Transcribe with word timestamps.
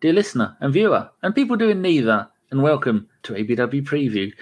Dear 0.00 0.14
listener 0.14 0.56
and 0.60 0.72
viewer, 0.72 1.10
and 1.22 1.34
people 1.34 1.56
doing 1.56 1.82
neither, 1.82 2.26
and 2.50 2.62
welcome 2.62 3.06
to 3.22 3.34
ABW 3.34 3.84
Preview. 3.84 4.32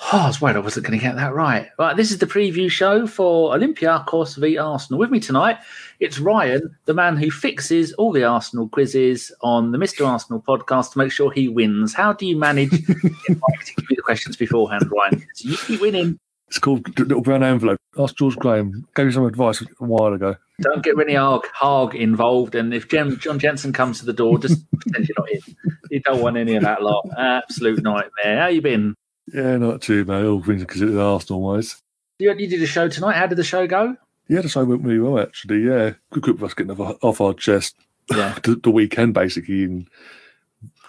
Oh, 0.00 0.22
I 0.24 0.26
was 0.26 0.40
worried 0.40 0.56
I 0.56 0.58
wasn't 0.58 0.86
going 0.86 0.98
to 0.98 1.04
get 1.04 1.14
that 1.14 1.34
right. 1.34 1.68
Right, 1.78 1.96
this 1.96 2.10
is 2.10 2.18
the 2.18 2.26
preview 2.26 2.68
show 2.68 3.06
for 3.06 3.56
Olympiacos 3.56 4.36
v 4.36 4.58
Arsenal. 4.58 4.98
With 4.98 5.10
me 5.10 5.20
tonight, 5.20 5.58
it's 6.00 6.18
Ryan, 6.18 6.76
the 6.86 6.94
man 6.94 7.16
who 7.16 7.30
fixes 7.30 7.92
all 7.92 8.10
the 8.10 8.24
Arsenal 8.24 8.68
quizzes 8.68 9.30
on 9.40 9.70
the 9.70 9.78
Mr. 9.78 10.04
Arsenal 10.04 10.42
podcast 10.42 10.90
to 10.94 10.98
make 10.98 11.12
sure 11.12 11.30
he 11.30 11.48
wins. 11.48 11.94
How 11.94 12.12
do 12.12 12.26
you 12.26 12.36
manage 12.36 12.70
to 12.70 12.76
give 12.76 13.90
me 13.90 13.94
the 13.94 14.02
questions 14.02 14.36
beforehand, 14.36 14.90
Ryan? 14.90 15.24
So 15.34 15.48
you 15.48 15.56
keep 15.58 15.80
winning. 15.80 16.18
It's 16.48 16.58
called 16.58 16.98
Little 16.98 17.20
Brown 17.20 17.44
Envelope. 17.44 17.78
Ask 17.96 18.16
George 18.16 18.34
Graham. 18.34 18.84
Gave 18.96 19.06
you 19.06 19.12
some 19.12 19.26
advice 19.26 19.62
a 19.62 19.84
while 19.84 20.12
ago. 20.12 20.34
Don't 20.60 20.82
get 20.82 20.96
Rune 20.96 21.08
Hauge, 21.14 21.46
Hauge 21.54 21.94
involved. 21.94 22.54
And 22.54 22.74
if 22.74 22.88
John 22.88 23.38
Jensen 23.38 23.72
comes 23.72 24.00
to 24.00 24.06
the 24.06 24.12
door, 24.12 24.38
just 24.38 24.68
pretend 24.80 25.08
you're 25.08 25.14
not 25.18 25.30
in. 25.30 25.56
You 25.90 26.00
don't 26.00 26.20
want 26.20 26.36
any 26.36 26.56
of 26.56 26.64
that 26.64 26.82
lot. 26.82 27.08
Absolute 27.16 27.82
nightmare. 27.82 28.40
How 28.40 28.48
you 28.48 28.60
been? 28.60 28.94
Yeah, 29.32 29.56
not 29.56 29.82
too 29.82 30.04
bad. 30.04 30.24
All 30.24 30.42
things 30.42 30.64
considered 30.64 30.98
Arsenal 31.00 31.42
wise. 31.42 31.80
You, 32.18 32.34
you 32.36 32.48
did 32.48 32.62
a 32.62 32.66
show 32.66 32.88
tonight. 32.88 33.14
How 33.16 33.26
did 33.26 33.38
the 33.38 33.44
show 33.44 33.66
go? 33.66 33.96
Yeah, 34.28 34.40
the 34.40 34.48
show 34.48 34.64
went 34.64 34.82
really 34.82 34.98
well 34.98 35.18
actually. 35.20 35.60
Yeah, 35.60 35.92
good 36.10 36.22
group 36.22 36.38
of 36.38 36.44
us 36.44 36.54
getting 36.54 36.78
off, 36.78 36.98
off 37.02 37.20
our 37.20 37.34
chest. 37.34 37.76
Yeah. 38.10 38.36
the, 38.42 38.56
the 38.56 38.70
weekend 38.70 39.14
basically 39.14 39.64
and 39.64 39.88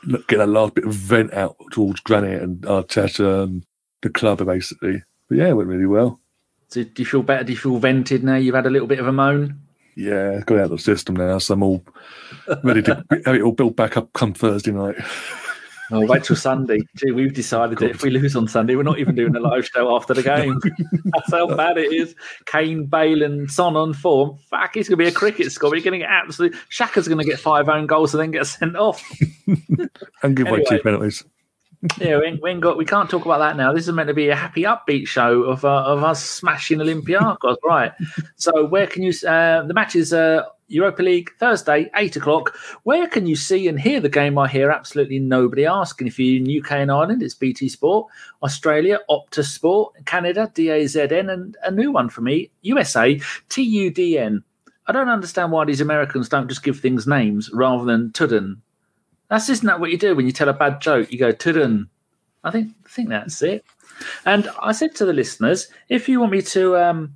look- 0.04 0.28
get 0.28 0.39
a 0.39 0.48
last 0.48 0.73
bit 0.73 0.86
of 0.86 0.94
vent 0.94 1.33
out 1.33 1.56
towards 1.72 2.00
Granit 2.00 2.42
and 2.42 2.61
Arteta 2.61 3.44
and 3.44 3.66
the 4.02 4.09
club 4.09 4.44
basically. 4.45 5.04
But 5.28 5.38
yeah, 5.38 5.50
it 5.50 5.54
went 5.54 5.70
really 5.70 5.86
well. 5.86 6.20
So 6.70 6.84
do 6.84 7.02
you 7.02 7.06
feel 7.06 7.23
better? 7.23 7.44
Do 7.44 7.52
you 7.52 7.58
feel 7.58 7.78
vented 7.78 8.23
now? 8.23 8.36
You've 8.36 8.56
had 8.56 8.67
a 8.67 8.70
little 8.70 8.88
bit 8.88 9.00
of 9.00 9.08
a 9.08 9.12
moan. 9.12 9.59
Yeah, 9.95 10.42
got 10.45 10.59
out 10.59 10.64
of 10.66 10.70
the 10.72 10.78
system 10.78 11.16
now, 11.16 11.39
so 11.39 11.56
I'm 11.56 11.64
all 11.64 11.84
ready 12.64 12.81
to 12.84 12.95
have 13.26 13.36
it 13.36 13.42
all 13.42 13.52
built 13.52 13.76
back 13.76 13.98
up 13.98 14.14
come 14.14 14.34
Thursday 14.34 14.72
night. 14.72 14.95
Oh, 15.92 16.06
wait 16.06 16.23
till 16.23 16.36
Sunday. 16.36 16.81
Gee, 16.95 17.11
we've 17.11 17.34
decided 17.34 17.80
that 17.80 17.89
if 17.89 18.03
we 18.03 18.11
lose 18.11 18.36
on 18.36 18.48
Sunday, 18.48 18.76
we're 18.76 18.84
not 18.84 19.00
even 19.00 19.16
doing 19.16 19.36
a 19.36 19.39
live 19.39 19.66
show 19.66 19.95
after 19.95 20.14
the 20.14 20.22
game. 20.36 20.59
That's 21.06 21.31
how 21.31 21.48
bad 21.56 21.80
it 21.80 21.92
is. 21.92 22.16
Kane, 22.45 22.86
Bale, 22.86 23.23
and 23.23 23.50
Son 23.50 23.76
on 23.76 23.94
form. 23.94 24.38
Fuck, 24.52 24.78
it's 24.78 24.88
going 24.88 25.00
to 25.00 25.04
be 25.04 25.08
a 25.08 25.11
cricket 25.11 25.52
score. 25.52 25.72
We're 25.72 25.81
going 25.81 26.00
to 26.00 26.06
get 26.06 26.09
absolute. 26.09 26.56
Xhaka's 26.72 27.08
going 27.08 27.17
to 27.17 27.26
get 27.26 27.39
five 27.39 27.67
own 27.70 27.88
goals 27.88 28.14
and 28.14 28.22
then 28.22 28.31
get 28.31 28.45
sent 28.45 28.76
off. 28.76 29.04
And 30.22 30.36
give 30.36 30.48
away 30.48 30.64
two 30.66 30.80
penalties. 30.80 31.23
Yeah, 31.97 32.17
we, 32.19 32.25
ain't- 32.25 32.41
we, 32.41 32.49
ain't 32.52 32.61
got, 32.61 32.77
we 32.77 32.85
can't 32.85 33.09
talk 33.09 33.23
about 33.25 33.39
that 33.39 33.55
now. 33.55 33.72
This 33.72 33.88
is 33.88 33.94
meant 33.94 34.08
to 34.09 34.13
be 34.13 34.27
a 34.30 34.35
happy, 34.35 34.63
upbeat 34.63 35.08
show 35.08 35.44
of 35.44 35.63
uh, 35.63 35.83
of 35.86 36.03
us 36.03 36.23
smashing 36.23 36.80
Olympiacos, 36.80 37.55
right? 37.66 37.94
So, 38.36 38.66
where 38.66 38.86
can 38.86 39.02
you? 39.03 39.13
Uh, 39.25 39.63
the 39.66 39.73
match 39.73 39.95
is 39.95 40.11
uh, 40.11 40.44
Europa 40.67 41.02
League 41.03 41.31
Thursday, 41.39 41.89
eight 41.95 42.17
o'clock. 42.17 42.53
Where 42.83 43.08
can 43.08 43.27
you 43.27 43.38
see 43.38 43.69
and 43.69 43.80
hear 43.80 44.02
the 44.02 44.09
game? 44.09 44.38
I 44.38 44.49
hear 44.49 44.71
absolutely 44.71 45.19
nobody 45.19 45.66
asking. 45.66 46.08
If 46.08 46.19
you're 46.19 46.44
in 46.44 46.61
UK 46.63 46.71
and 46.73 46.91
Ireland, 46.91 47.23
it's 47.23 47.33
BT 47.33 47.69
Sport. 47.69 48.08
Australia, 48.43 48.99
Optus 49.09 49.45
Sport. 49.45 49.93
Canada, 50.05 50.52
DAZN, 50.53 51.31
and 51.31 51.55
a 51.64 51.71
new 51.71 51.91
one 51.93 52.09
for 52.09 52.19
me, 52.21 52.52
USA, 52.61 53.16
TUDN. 53.49 54.43
I 54.88 54.91
don't 54.91 55.08
understand 55.09 55.52
why 55.53 55.64
these 55.66 55.81
Americans 55.81 56.27
don't 56.27 56.49
just 56.49 56.64
give 56.64 56.80
things 56.80 57.08
names 57.08 57.49
rather 57.54 57.86
than 57.86 58.11
Tudden. 58.11 58.61
That's 59.30 59.50
isn't 59.50 59.66
that 59.66 59.80
what 59.80 59.92
you 59.92 59.98
do 59.98 60.16
when 60.16 60.26
you 60.26 60.32
tell 60.32 60.50
a 60.50 60.54
bad 60.54 60.82
joke? 60.82 61.12
You 61.12 61.20
go 61.20 61.32
Tudden. 61.32 61.90
I 62.44 62.52
think 62.52 62.72
I 62.86 62.90
think 62.90 63.10
that's 63.10 63.42
it. 63.42 63.66
And 64.26 64.50
I 64.62 64.72
said 64.72 64.95
to 64.95 65.06
the 65.06 65.14
listeners, 65.14 65.67
if 65.90 66.08
you 66.08 66.20
want 66.20 66.32
me 66.32 66.42
to 66.42 66.78
um, 66.78 67.14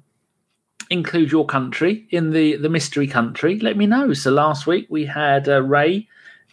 include 0.89 1.31
your 1.31 1.45
country 1.45 2.05
in 2.09 2.31
the 2.31 2.57
the 2.57 2.69
mystery 2.69 3.07
country, 3.07 3.59
let 3.59 3.77
me 3.77 3.87
know. 3.87 4.13
So 4.13 4.31
last 4.31 4.67
week 4.67 4.87
we 4.89 5.05
had 5.05 5.49
uh, 5.49 5.63
Ray 5.63 6.07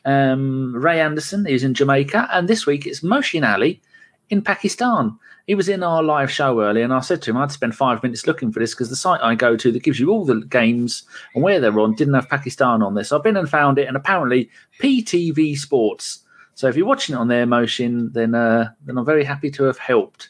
um, 0.04 0.74
Ray 0.74 1.00
Anderson, 1.00 1.44
he's 1.44 1.64
in 1.64 1.74
Jamaica, 1.74 2.28
and 2.32 2.48
this 2.48 2.66
week 2.66 2.86
it's 2.86 3.00
Moshin 3.00 3.46
Ali 3.46 3.82
in 4.30 4.42
Pakistan. 4.42 5.18
He 5.46 5.54
was 5.54 5.68
in 5.68 5.82
our 5.82 6.02
live 6.02 6.30
show 6.30 6.60
earlier, 6.60 6.84
and 6.84 6.92
I 6.92 7.00
said 7.00 7.20
to 7.22 7.30
him, 7.30 7.36
I'd 7.36 7.50
spend 7.50 7.74
five 7.74 8.02
minutes 8.02 8.26
looking 8.26 8.52
for 8.52 8.60
this 8.60 8.72
because 8.72 8.88
the 8.88 8.96
site 8.96 9.20
I 9.20 9.34
go 9.34 9.56
to 9.56 9.72
that 9.72 9.82
gives 9.82 9.98
you 9.98 10.10
all 10.10 10.24
the 10.24 10.40
games 10.42 11.02
and 11.34 11.42
where 11.42 11.60
they're 11.60 11.78
on 11.80 11.94
didn't 11.94 12.14
have 12.14 12.28
Pakistan 12.28 12.82
on 12.82 12.94
there. 12.94 13.04
So 13.04 13.16
I've 13.16 13.24
been 13.24 13.36
and 13.36 13.50
found 13.50 13.78
it, 13.78 13.88
and 13.88 13.96
apparently 13.96 14.48
PTV 14.80 15.58
Sports. 15.58 16.20
So 16.54 16.68
if 16.68 16.76
you're 16.76 16.86
watching 16.86 17.14
it 17.14 17.18
on 17.18 17.28
their 17.28 17.46
motion, 17.46 18.12
then 18.12 18.34
uh, 18.34 18.70
then 18.84 18.96
I'm 18.96 19.04
very 19.04 19.24
happy 19.24 19.50
to 19.50 19.64
have 19.64 19.78
helped. 19.78 20.28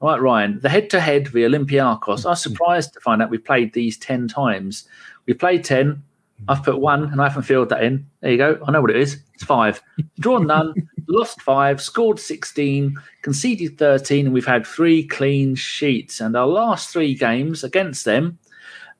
All 0.00 0.10
right, 0.10 0.20
Ryan, 0.20 0.60
the 0.60 0.68
head 0.68 0.90
to 0.90 1.00
head 1.00 1.28
via 1.28 1.48
Olympiacos. 1.48 2.26
I 2.26 2.30
was 2.30 2.42
surprised 2.42 2.92
to 2.94 3.00
find 3.00 3.22
out 3.22 3.30
we 3.30 3.38
played 3.38 3.72
these 3.72 3.96
10 3.96 4.28
times. 4.28 4.86
We 5.24 5.32
played 5.32 5.64
10. 5.64 6.02
I've 6.48 6.62
put 6.62 6.80
one 6.80 7.04
and 7.04 7.20
I 7.20 7.28
haven't 7.28 7.44
filled 7.44 7.70
that 7.70 7.82
in. 7.82 8.06
There 8.20 8.30
you 8.30 8.36
go. 8.36 8.58
I 8.66 8.72
know 8.72 8.82
what 8.82 8.90
it 8.90 8.96
is. 8.96 9.22
It's 9.32 9.44
five. 9.44 9.82
Drawn 10.20 10.46
none, 10.46 10.74
lost 11.08 11.40
five, 11.42 11.80
scored 11.80 12.18
16, 12.18 12.96
conceded 13.22 13.78
13, 13.78 14.26
and 14.26 14.34
we've 14.34 14.46
had 14.46 14.66
three 14.66 15.06
clean 15.06 15.54
sheets. 15.54 16.20
And 16.20 16.36
our 16.36 16.46
last 16.46 16.90
three 16.90 17.14
games 17.14 17.64
against 17.64 18.04
them 18.04 18.38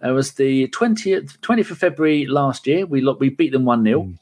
uh, 0.04 0.12
was 0.12 0.32
the 0.34 0.68
20th, 0.68 1.38
20th 1.38 1.70
of 1.70 1.78
February 1.78 2.26
last 2.26 2.66
year. 2.66 2.86
We, 2.86 3.06
we 3.18 3.30
beat 3.30 3.52
them 3.52 3.64
1 3.64 3.84
0. 3.84 4.12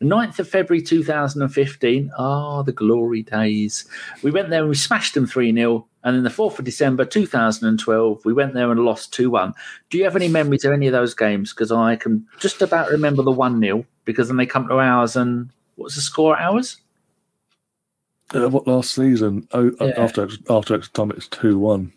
The 0.00 0.06
9th 0.06 0.40
of 0.40 0.48
February 0.48 0.82
2015. 0.82 2.10
Ah, 2.18 2.62
the 2.62 2.72
glory 2.72 3.22
days. 3.22 3.86
We 4.22 4.30
went 4.30 4.50
there 4.50 4.60
and 4.60 4.68
we 4.68 4.74
smashed 4.74 5.14
them 5.14 5.26
3 5.26 5.54
0. 5.54 5.86
And 6.02 6.16
then 6.16 6.24
the 6.24 6.30
4th 6.30 6.58
of 6.58 6.64
December 6.64 7.04
2012, 7.04 8.24
we 8.24 8.32
went 8.32 8.52
there 8.52 8.70
and 8.70 8.80
lost 8.84 9.14
2 9.14 9.30
1. 9.30 9.54
Do 9.90 9.98
you 9.98 10.04
have 10.04 10.16
any 10.16 10.28
memories 10.28 10.64
of 10.64 10.72
any 10.72 10.86
of 10.86 10.92
those 10.92 11.14
games? 11.14 11.52
Because 11.52 11.72
I 11.72 11.96
can 11.96 12.26
just 12.40 12.60
about 12.60 12.90
remember 12.90 13.22
the 13.22 13.30
1 13.30 13.60
0 13.60 13.86
because 14.04 14.28
then 14.28 14.36
they 14.36 14.46
come 14.46 14.68
to 14.68 14.78
ours 14.78 15.16
and 15.16 15.50
what's 15.76 15.94
the 15.94 16.00
score 16.00 16.36
at 16.36 16.42
ours? 16.42 16.80
Uh, 18.34 18.48
what 18.48 18.66
last 18.66 18.92
season? 18.94 19.46
Oh, 19.52 19.70
Yeah. 19.80 19.92
after 19.96 20.28
after 20.48 20.74
extra 20.74 20.92
time, 20.92 21.10
it's 21.16 21.28
two 21.28 21.58
one. 21.58 21.92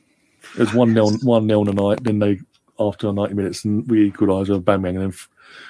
It 0.54 0.60
was 0.60 0.74
one 0.74 0.94
0 0.94 1.10
one 1.24 1.48
0 1.48 1.64
tonight. 1.66 2.00
Then 2.04 2.20
they 2.20 2.40
after 2.80 3.12
ninety 3.12 3.34
minutes, 3.34 3.66
and 3.66 3.90
we 3.90 4.06
equalised 4.06 4.50
with 4.50 4.64
bang 4.66 4.82
bang, 4.82 4.96
and 4.96 5.04
then 5.04 5.10
f- 5.10 5.30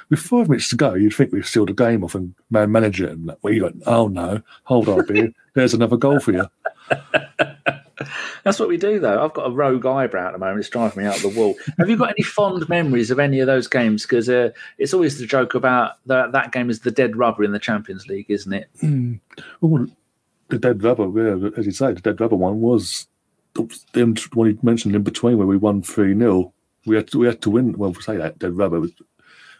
with 0.09 0.19
five 0.19 0.49
minutes 0.49 0.69
to 0.69 0.75
go, 0.75 0.93
you'd 0.93 1.13
think 1.13 1.31
we've 1.31 1.47
sealed 1.47 1.69
the 1.69 1.73
game 1.73 2.03
off 2.03 2.15
and 2.15 2.33
man 2.49 2.71
manage 2.71 3.01
it. 3.01 3.11
And 3.11 3.31
we 3.43 3.61
went, 3.61 3.81
oh 3.85 4.07
no, 4.07 4.41
hold 4.63 4.89
on, 4.89 5.05
beer. 5.05 5.31
There's 5.53 5.73
another 5.73 5.97
goal 5.97 6.19
for 6.19 6.33
you. 6.33 6.47
That's 8.43 8.59
what 8.59 8.69
we 8.69 8.77
do, 8.77 8.99
though. 8.99 9.23
I've 9.23 9.33
got 9.33 9.47
a 9.47 9.51
rogue 9.51 9.85
eyebrow 9.85 10.27
at 10.27 10.31
the 10.33 10.37
moment. 10.37 10.59
It's 10.59 10.69
driving 10.69 11.03
me 11.03 11.09
out 11.09 11.17
of 11.17 11.21
the 11.23 11.39
wall. 11.39 11.55
Have 11.79 11.89
you 11.89 11.97
got 11.97 12.11
any 12.11 12.21
fond 12.23 12.67
memories 12.69 13.09
of 13.11 13.19
any 13.19 13.39
of 13.39 13.47
those 13.47 13.67
games? 13.67 14.03
Because 14.03 14.29
uh, 14.29 14.51
it's 14.77 14.93
always 14.93 15.17
the 15.19 15.25
joke 15.25 15.55
about 15.55 15.93
that 16.05 16.31
that 16.33 16.51
game 16.51 16.69
is 16.69 16.81
the 16.81 16.91
dead 16.91 17.15
rubber 17.15 17.43
in 17.43 17.51
the 17.51 17.59
Champions 17.59 18.07
League, 18.07 18.27
isn't 18.29 18.53
it? 18.53 18.69
Oh, 19.63 19.87
the 20.49 20.57
dead 20.57 20.83
rubber, 20.83 21.05
yeah, 21.15 21.49
as 21.57 21.65
you 21.65 21.71
say, 21.71 21.93
the 21.93 22.01
dead 22.01 22.19
rubber 22.21 22.35
one 22.35 22.61
was 22.61 23.07
them 23.93 24.15
when 24.33 24.51
you 24.51 24.59
mentioned 24.61 24.95
in 24.95 25.03
between 25.03 25.37
where 25.37 25.47
we 25.47 25.57
won 25.57 25.81
three 25.81 26.17
0 26.17 26.53
We 26.85 26.95
had 26.95 27.07
to, 27.09 27.19
we 27.19 27.27
had 27.27 27.41
to 27.41 27.49
win. 27.49 27.73
Well, 27.73 27.91
we 27.91 28.01
say 28.01 28.17
that 28.17 28.39
dead 28.39 28.55
rubber, 28.55 28.81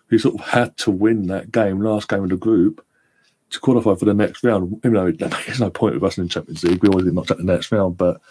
we 0.10 0.18
sort 0.18 0.36
of 0.36 0.42
had 0.42 0.78
to 0.78 0.92
win 0.92 1.28
that 1.28 1.52
game, 1.52 1.82
last 1.82 2.08
game 2.08 2.24
of 2.24 2.30
the 2.30 2.38
group, 2.38 2.86
to 3.50 3.60
qualify 3.60 3.96
for 3.96 4.06
the 4.06 4.14
next 4.14 4.44
round. 4.44 4.80
Even 4.86 4.94
though 4.94 5.12
there's 5.28 5.60
no 5.60 5.70
point 5.70 5.96
with 5.96 6.04
us 6.04 6.18
in 6.18 6.26
the 6.26 6.30
Champions 6.30 6.64
League, 6.64 6.82
we 6.82 6.90
always 6.90 7.06
get 7.06 7.14
knocked 7.14 7.32
out 7.32 7.38
the 7.38 7.44
next 7.44 7.72
round. 7.72 7.98
But 7.98 8.22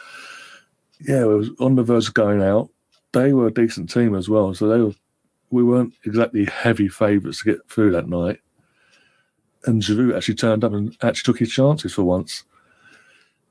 yeah, 1.00 1.22
it 1.22 1.26
was 1.26 1.50
on 1.60 1.74
the 1.74 1.82
verge 1.82 2.08
of 2.08 2.14
going 2.14 2.42
out. 2.42 2.70
They 3.12 3.32
were 3.32 3.46
a 3.46 3.54
decent 3.54 3.90
team 3.90 4.14
as 4.14 4.28
well, 4.28 4.54
so 4.54 4.68
they 4.68 4.80
were. 4.80 4.92
We 5.48 5.62
weren't 5.62 5.94
exactly 6.04 6.44
heavy 6.44 6.88
favourites 6.88 7.38
to 7.38 7.52
get 7.52 7.70
through 7.70 7.92
that 7.92 8.08
night 8.08 8.40
and 9.66 9.82
Giroud 9.82 10.16
actually 10.16 10.34
turned 10.36 10.64
up 10.64 10.72
and 10.72 10.96
actually 11.02 11.32
took 11.32 11.38
his 11.38 11.50
chances 11.52 11.94
for 11.94 12.04
once. 12.04 12.44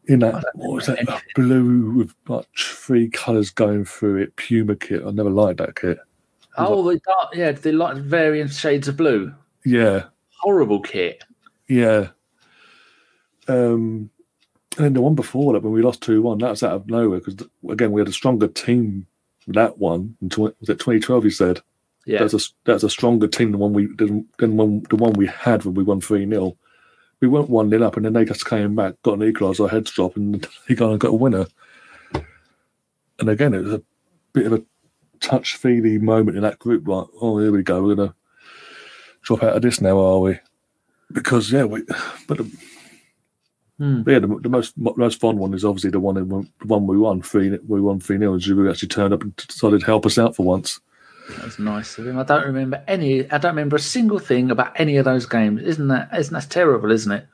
In 0.07 0.19
that, 0.19 0.43
what 0.53 0.75
was 0.75 0.85
that? 0.85 1.01
a 1.07 1.19
blue 1.33 1.91
with 1.91 2.13
like 2.27 2.45
three 2.57 3.09
colours 3.09 3.49
going 3.49 3.85
through 3.85 4.17
it, 4.17 4.35
Puma 4.35 4.75
kit. 4.75 5.01
I 5.05 5.11
never 5.11 5.31
liked 5.31 5.57
that 5.57 5.75
kit. 5.75 5.97
Oh, 6.57 6.83
the 6.83 6.99
dark, 6.99 7.35
yeah, 7.35 7.51
the 7.51 7.71
like 7.71 7.97
variant 7.97 8.53
shades 8.53 8.87
of 8.87 8.97
blue. 8.97 9.33
Yeah, 9.65 10.03
Horrible 10.39 10.79
kit. 10.79 11.23
yeah. 11.67 12.09
Um, 13.47 14.09
and 14.77 14.85
then 14.85 14.93
the 14.93 15.01
one 15.01 15.15
before 15.15 15.53
that, 15.53 15.63
when 15.63 15.73
we 15.73 15.81
lost 15.81 16.01
two 16.01 16.21
one, 16.21 16.37
that 16.39 16.49
was 16.51 16.63
out 16.63 16.73
of 16.73 16.87
nowhere 16.87 17.19
because 17.19 17.47
again 17.69 17.91
we 17.91 18.01
had 18.01 18.07
a 18.07 18.13
stronger 18.13 18.47
team. 18.47 19.07
That 19.47 19.77
one, 19.77 20.17
in 20.21 20.29
tw- 20.29 20.59
was 20.59 20.69
it 20.69 20.79
2012? 20.79 21.25
You 21.25 21.29
said 21.31 21.61
Yeah, 22.05 22.19
that's 22.19 22.33
a 22.33 22.39
that's 22.65 22.83
a 22.83 22.89
stronger 22.89 23.27
team 23.27 23.51
than 23.51 23.59
one 23.59 23.73
we 23.73 23.87
than, 23.87 24.27
than 24.37 24.57
one, 24.57 24.85
the 24.89 24.95
one 24.95 25.13
we 25.13 25.27
had 25.27 25.65
when 25.65 25.73
we 25.73 25.83
won 25.83 26.01
three 26.01 26.27
0 26.27 26.55
We 27.19 27.27
went 27.27 27.49
one 27.49 27.69
0 27.69 27.83
up, 27.83 27.97
and 27.97 28.05
then 28.05 28.13
they 28.13 28.25
just 28.25 28.45
came 28.45 28.75
back, 28.75 28.93
got 29.01 29.19
an 29.19 29.33
equaliser, 29.33 29.69
heads 29.69 29.91
drop, 29.91 30.15
and 30.15 30.47
they 30.67 30.75
got 30.75 30.97
got 30.99 31.09
a 31.09 31.13
winner. 31.13 31.47
And 33.19 33.29
again, 33.29 33.53
it 33.53 33.63
was 33.63 33.73
a 33.73 33.83
bit 34.33 34.45
of 34.45 34.53
a 34.53 34.63
touch 35.19 35.55
feely 35.55 35.97
moment 35.97 36.37
in 36.37 36.43
that 36.43 36.59
group. 36.59 36.87
Like, 36.87 37.07
oh, 37.21 37.39
here 37.39 37.51
we 37.51 37.63
go, 37.63 37.81
we're 37.81 37.95
gonna 37.95 38.15
drop 39.23 39.43
out 39.43 39.55
of 39.55 39.61
this 39.61 39.81
now, 39.81 39.97
are 39.99 40.19
we? 40.19 40.39
Because 41.11 41.51
yeah, 41.51 41.63
we. 41.63 41.83
But 42.27 42.37
the, 42.37 42.51
Hmm. 43.77 44.03
yeah, 44.07 44.19
the, 44.19 44.27
the 44.41 44.47
most 44.47 44.73
most 44.77 45.19
fun 45.19 45.37
one 45.37 45.53
is 45.53 45.65
obviously 45.65 45.89
the 45.89 45.99
one 45.99 46.15
in, 46.15 46.29
the 46.29 46.67
one 46.67 46.87
we 46.87 46.97
won 46.97 47.21
three. 47.21 47.57
We 47.67 47.81
won 47.81 47.99
three 47.99 48.17
0 48.17 48.33
and 48.33 48.41
Giroud 48.41 48.71
actually 48.71 48.87
turned 48.87 49.13
up 49.13 49.21
and 49.21 49.35
decided 49.35 49.81
to 49.81 49.85
help 49.85 50.05
us 50.05 50.17
out 50.17 50.33
for 50.35 50.45
once. 50.45 50.79
That 51.29 51.43
was 51.45 51.59
nice 51.59 51.97
of 51.97 52.07
him. 52.07 52.19
I 52.19 52.23
don't 52.23 52.45
remember 52.45 52.83
any. 52.87 53.29
I 53.31 53.37
don't 53.37 53.51
remember 53.51 53.75
a 53.77 53.79
single 53.79 54.19
thing 54.19 54.51
about 54.51 54.79
any 54.79 54.97
of 54.97 55.05
those 55.05 55.25
games. 55.25 55.61
Isn't 55.63 55.87
that? 55.87 56.09
Isn't 56.17 56.33
that 56.33 56.49
terrible? 56.49 56.91
Isn't 56.91 57.11
it? 57.11 57.27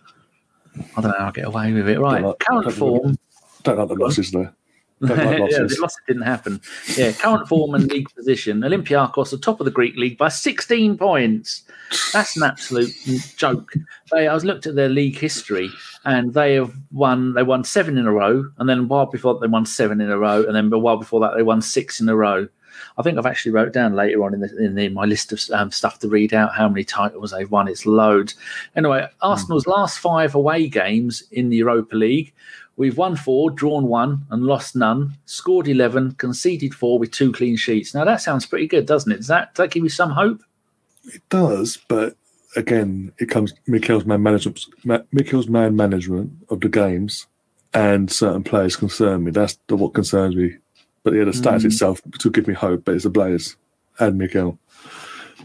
I 0.96 1.02
don't 1.02 1.12
know. 1.12 1.18
I'll 1.18 1.32
get 1.32 1.46
away 1.46 1.74
with 1.74 1.90
it. 1.90 2.00
Right. 2.00 2.24
like- 2.24 2.40
Current 2.40 2.74
form. 2.74 3.18
Don't 3.64 3.78
like 3.78 3.88
the 3.90 3.96
losses 3.96 4.32
there. 4.32 4.54
Don't 5.02 5.18
like 5.18 5.40
yeah, 5.52 5.58
losses. 5.58 5.76
the 5.76 5.82
loss 5.82 5.96
didn't 6.08 6.22
happen. 6.24 6.62
Yeah, 6.96 7.12
current 7.12 7.48
form 7.48 7.74
and 7.74 7.92
league 7.92 8.08
position. 8.16 8.62
Olympiacos 8.62 9.34
are 9.34 9.38
top 9.38 9.60
of 9.60 9.66
the 9.66 9.72
Greek 9.72 9.96
league 9.98 10.18
by 10.18 10.30
16 10.30 10.98
points. 10.98 11.64
That's 12.14 12.38
an 12.38 12.44
absolute 12.44 12.92
joke. 13.36 13.74
They, 14.12 14.28
I 14.28 14.34
was 14.34 14.46
looked 14.46 14.68
at 14.68 14.76
their 14.76 14.90
league 14.90 15.18
history, 15.18 15.70
and 16.06 16.34
they 16.34 16.54
have 16.54 16.74
won. 16.92 17.34
They 17.34 17.44
won 17.44 17.64
seven 17.64 17.98
in 17.98 18.06
a 18.06 18.14
row, 18.14 18.46
and 18.58 18.70
then 18.70 18.80
a 18.80 18.84
while 18.84 19.08
before 19.08 19.34
that, 19.34 19.42
they 19.42 19.48
won 19.48 19.66
seven 19.66 20.02
in 20.02 20.12
a 20.12 20.18
row, 20.18 20.44
and 20.46 20.56
then 20.56 20.72
a 20.72 20.78
while 20.78 20.98
before 20.98 21.20
that, 21.22 21.34
they 21.36 21.44
won 21.44 21.62
six 21.62 22.00
in 22.00 22.08
a 22.08 22.16
row. 22.16 22.48
I 22.98 23.04
think 23.04 23.18
I've 23.18 23.26
actually 23.26 23.52
wrote 23.52 23.74
down 23.74 23.96
later 23.96 24.24
on 24.24 24.34
in, 24.34 24.40
the, 24.42 24.58
in, 24.58 24.76
the, 24.76 24.90
my 24.90 25.06
list 25.06 25.32
of 25.32 25.42
um, 25.52 25.72
stuff 25.72 26.00
to 26.00 26.08
read 26.08 26.34
out 26.34 26.56
how 26.56 26.68
many 26.68 26.84
titles 26.84 27.32
they've 27.32 27.50
won. 27.50 27.68
It's 27.68 27.86
loads. 27.86 28.36
Anyway, 28.76 29.08
Arsenal's 29.22 29.68
last 29.68 30.00
five 30.00 30.36
away 30.36 30.68
games 30.68 31.24
in 31.32 31.50
the 31.50 31.58
Europa 31.58 31.96
League. 31.96 32.34
We've 32.78 32.98
won 32.98 33.16
four, 33.16 33.52
drawn 33.52 33.88
one, 33.88 34.26
and 34.30 34.44
lost 34.44 34.76
none. 34.76 35.18
Scored 35.26 35.68
eleven, 35.68 36.14
conceded 36.14 36.74
four 36.74 36.98
with 36.98 37.12
two 37.12 37.32
clean 37.32 37.56
sheets. 37.56 37.94
Now 37.94 38.06
that 38.06 38.22
sounds 38.22 38.46
pretty 38.46 38.68
good, 38.68 38.86
doesn't 38.86 39.12
it? 39.12 39.18
Does 39.18 39.28
that, 39.28 39.54
does 39.54 39.64
that 39.64 39.72
give 39.72 39.84
you 39.84 39.90
some 39.90 40.12
hope? 40.12 40.42
It 41.06 41.22
does, 41.30 41.78
but 41.88 42.16
again, 42.56 43.12
it 43.20 43.28
comes 43.28 43.54
Mikel's 43.68 44.06
man 44.06 44.24
management. 44.24 44.66
Mikel's 45.12 45.48
man 45.48 45.76
management 45.76 46.32
of 46.50 46.62
the 46.62 46.70
games 46.70 47.28
and 47.74 48.12
certain 48.12 48.44
players 48.44 48.76
concern 48.76 49.24
me. 49.24 49.32
That's 49.32 49.58
the, 49.68 49.76
what 49.76 49.94
concerns 49.94 50.36
me. 50.36 50.58
But 51.04 51.14
yeah, 51.14 51.24
the 51.24 51.32
stats 51.32 51.62
Mm. 51.62 51.66
itself 51.66 52.02
to 52.20 52.30
give 52.30 52.48
me 52.48 52.54
hope, 52.54 52.86
but 52.86 52.96
it's 52.96 53.04
the 53.06 53.10
players 53.10 53.56
and 54.00 54.18
Mikel. 54.18 54.60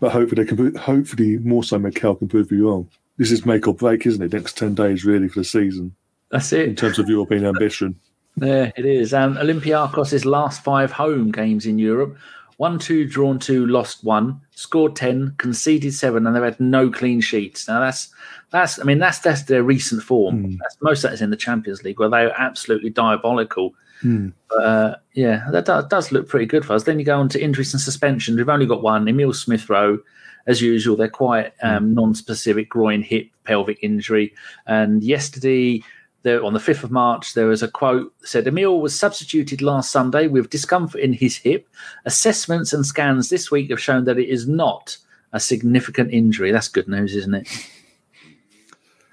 But 0.01 0.13
hopefully, 0.13 0.45
they 0.45 0.49
can. 0.49 0.75
Hopefully, 0.77 1.39
more 1.39 1.65
so, 1.65 1.79
Mikel 1.79 2.15
can 2.17 2.29
prove 2.29 2.51
me 2.51 2.59
wrong. 2.59 2.89
This 3.17 3.33
is 3.33 3.47
make 3.47 3.67
or 3.67 3.75
break, 3.75 4.05
isn't 4.07 4.23
it? 4.23 4.33
Next 4.33 4.59
ten 4.59 4.75
days, 4.75 5.05
really, 5.07 5.29
for 5.29 5.41
the 5.41 5.45
season 5.45 5.95
That's 6.31 6.53
it 6.53 6.69
in 6.69 6.77
terms 6.77 6.99
of 6.99 7.09
European 7.09 7.45
ambition. 7.47 7.97
Yeah, 8.39 8.71
it 8.77 8.85
is. 8.85 9.15
Um, 9.15 9.39
Olympiakos' 9.39 10.27
last 10.27 10.63
five 10.63 10.93
home 10.93 11.33
games 11.33 11.65
in 11.65 11.79
Europe 11.79 12.19
one, 12.57 12.79
two, 12.79 13.07
drawn 13.07 13.39
two, 13.39 13.67
lost 13.67 14.03
one, 14.03 14.41
scored 14.53 14.97
10, 14.97 15.35
conceded 15.39 15.93
seven, 15.93 16.27
and 16.27 16.35
they've 16.35 16.43
had 16.43 16.59
no 16.59 16.91
clean 16.91 17.21
sheets. 17.21 17.69
Now, 17.69 17.81
that's, 17.81 18.09
that's 18.51 18.81
I 18.81 18.85
mean, 18.85 18.99
that's, 18.99 19.19
that's 19.19 19.43
their 19.43 19.63
recent 19.63 20.03
form. 20.03 20.45
Mm. 20.45 20.59
That's, 20.61 20.77
most 20.81 21.05
of 21.05 21.11
that 21.11 21.15
is 21.15 21.23
in 21.23 21.31
the 21.31 21.37
Champions 21.37 21.83
League 21.83 21.99
where 21.99 22.09
they're 22.09 22.39
absolutely 22.41 22.91
diabolical. 22.91 23.75
Hmm. 24.01 24.31
But, 24.49 24.63
uh, 24.63 24.97
yeah, 25.15 25.47
that 25.51 25.67
does, 25.67 25.87
does 25.87 26.13
look 26.13 26.29
pretty 26.29 26.47
good 26.47 26.65
for 26.65 26.75
us. 26.75 26.85
Then 26.85 26.99
you 26.99 27.05
go 27.05 27.19
on 27.19 27.29
to 27.31 27.43
injuries 27.43 27.75
and 27.75 27.81
suspensions. 27.81 28.37
We've 28.37 28.49
only 28.49 28.67
got 28.67 28.83
one. 28.83 29.09
Emile 29.09 29.33
Smith 29.33 29.69
Rowe, 29.69 29.99
as 30.47 30.63
usual, 30.63 30.97
they're 30.97 31.09
quite 31.09 31.53
um, 31.63 31.93
non 31.95 32.15
specific 32.15 32.69
groin, 32.69 33.03
hip, 33.03 33.29
pelvic 33.45 33.79
injury. 33.83 34.35
And 34.67 35.03
yesterday, 35.03 35.83
there, 36.27 36.45
on 36.45 36.53
the 36.53 36.59
5th 36.59 36.83
of 36.83 36.91
March, 36.91 37.35
there 37.35 37.47
was 37.47 37.63
a 37.63 37.69
quote 37.69 38.13
that 38.21 38.29
said 38.29 38.49
Emile 38.49 38.81
was 38.81 38.99
substituted 38.99 39.63
last 39.63 39.93
Sunday 39.93 40.27
with 40.27 40.51
discomfort 40.51 41.01
in 41.01 41.13
his 41.13 41.37
hip. 41.37 41.69
Assessments 42.05 42.73
and 42.73 42.85
scans 42.85 43.29
this 43.29 43.49
week 43.51 43.71
have 43.71 43.81
shown 43.81 44.05
that 44.07 44.19
it 44.19 44.29
is 44.29 44.49
not 44.49 44.99
a 45.33 45.39
significant 45.39 46.13
injury. 46.13 46.51
That's 46.51 46.67
good 46.67 46.89
news, 46.89 47.15
isn't 47.15 47.35
it? 47.35 47.49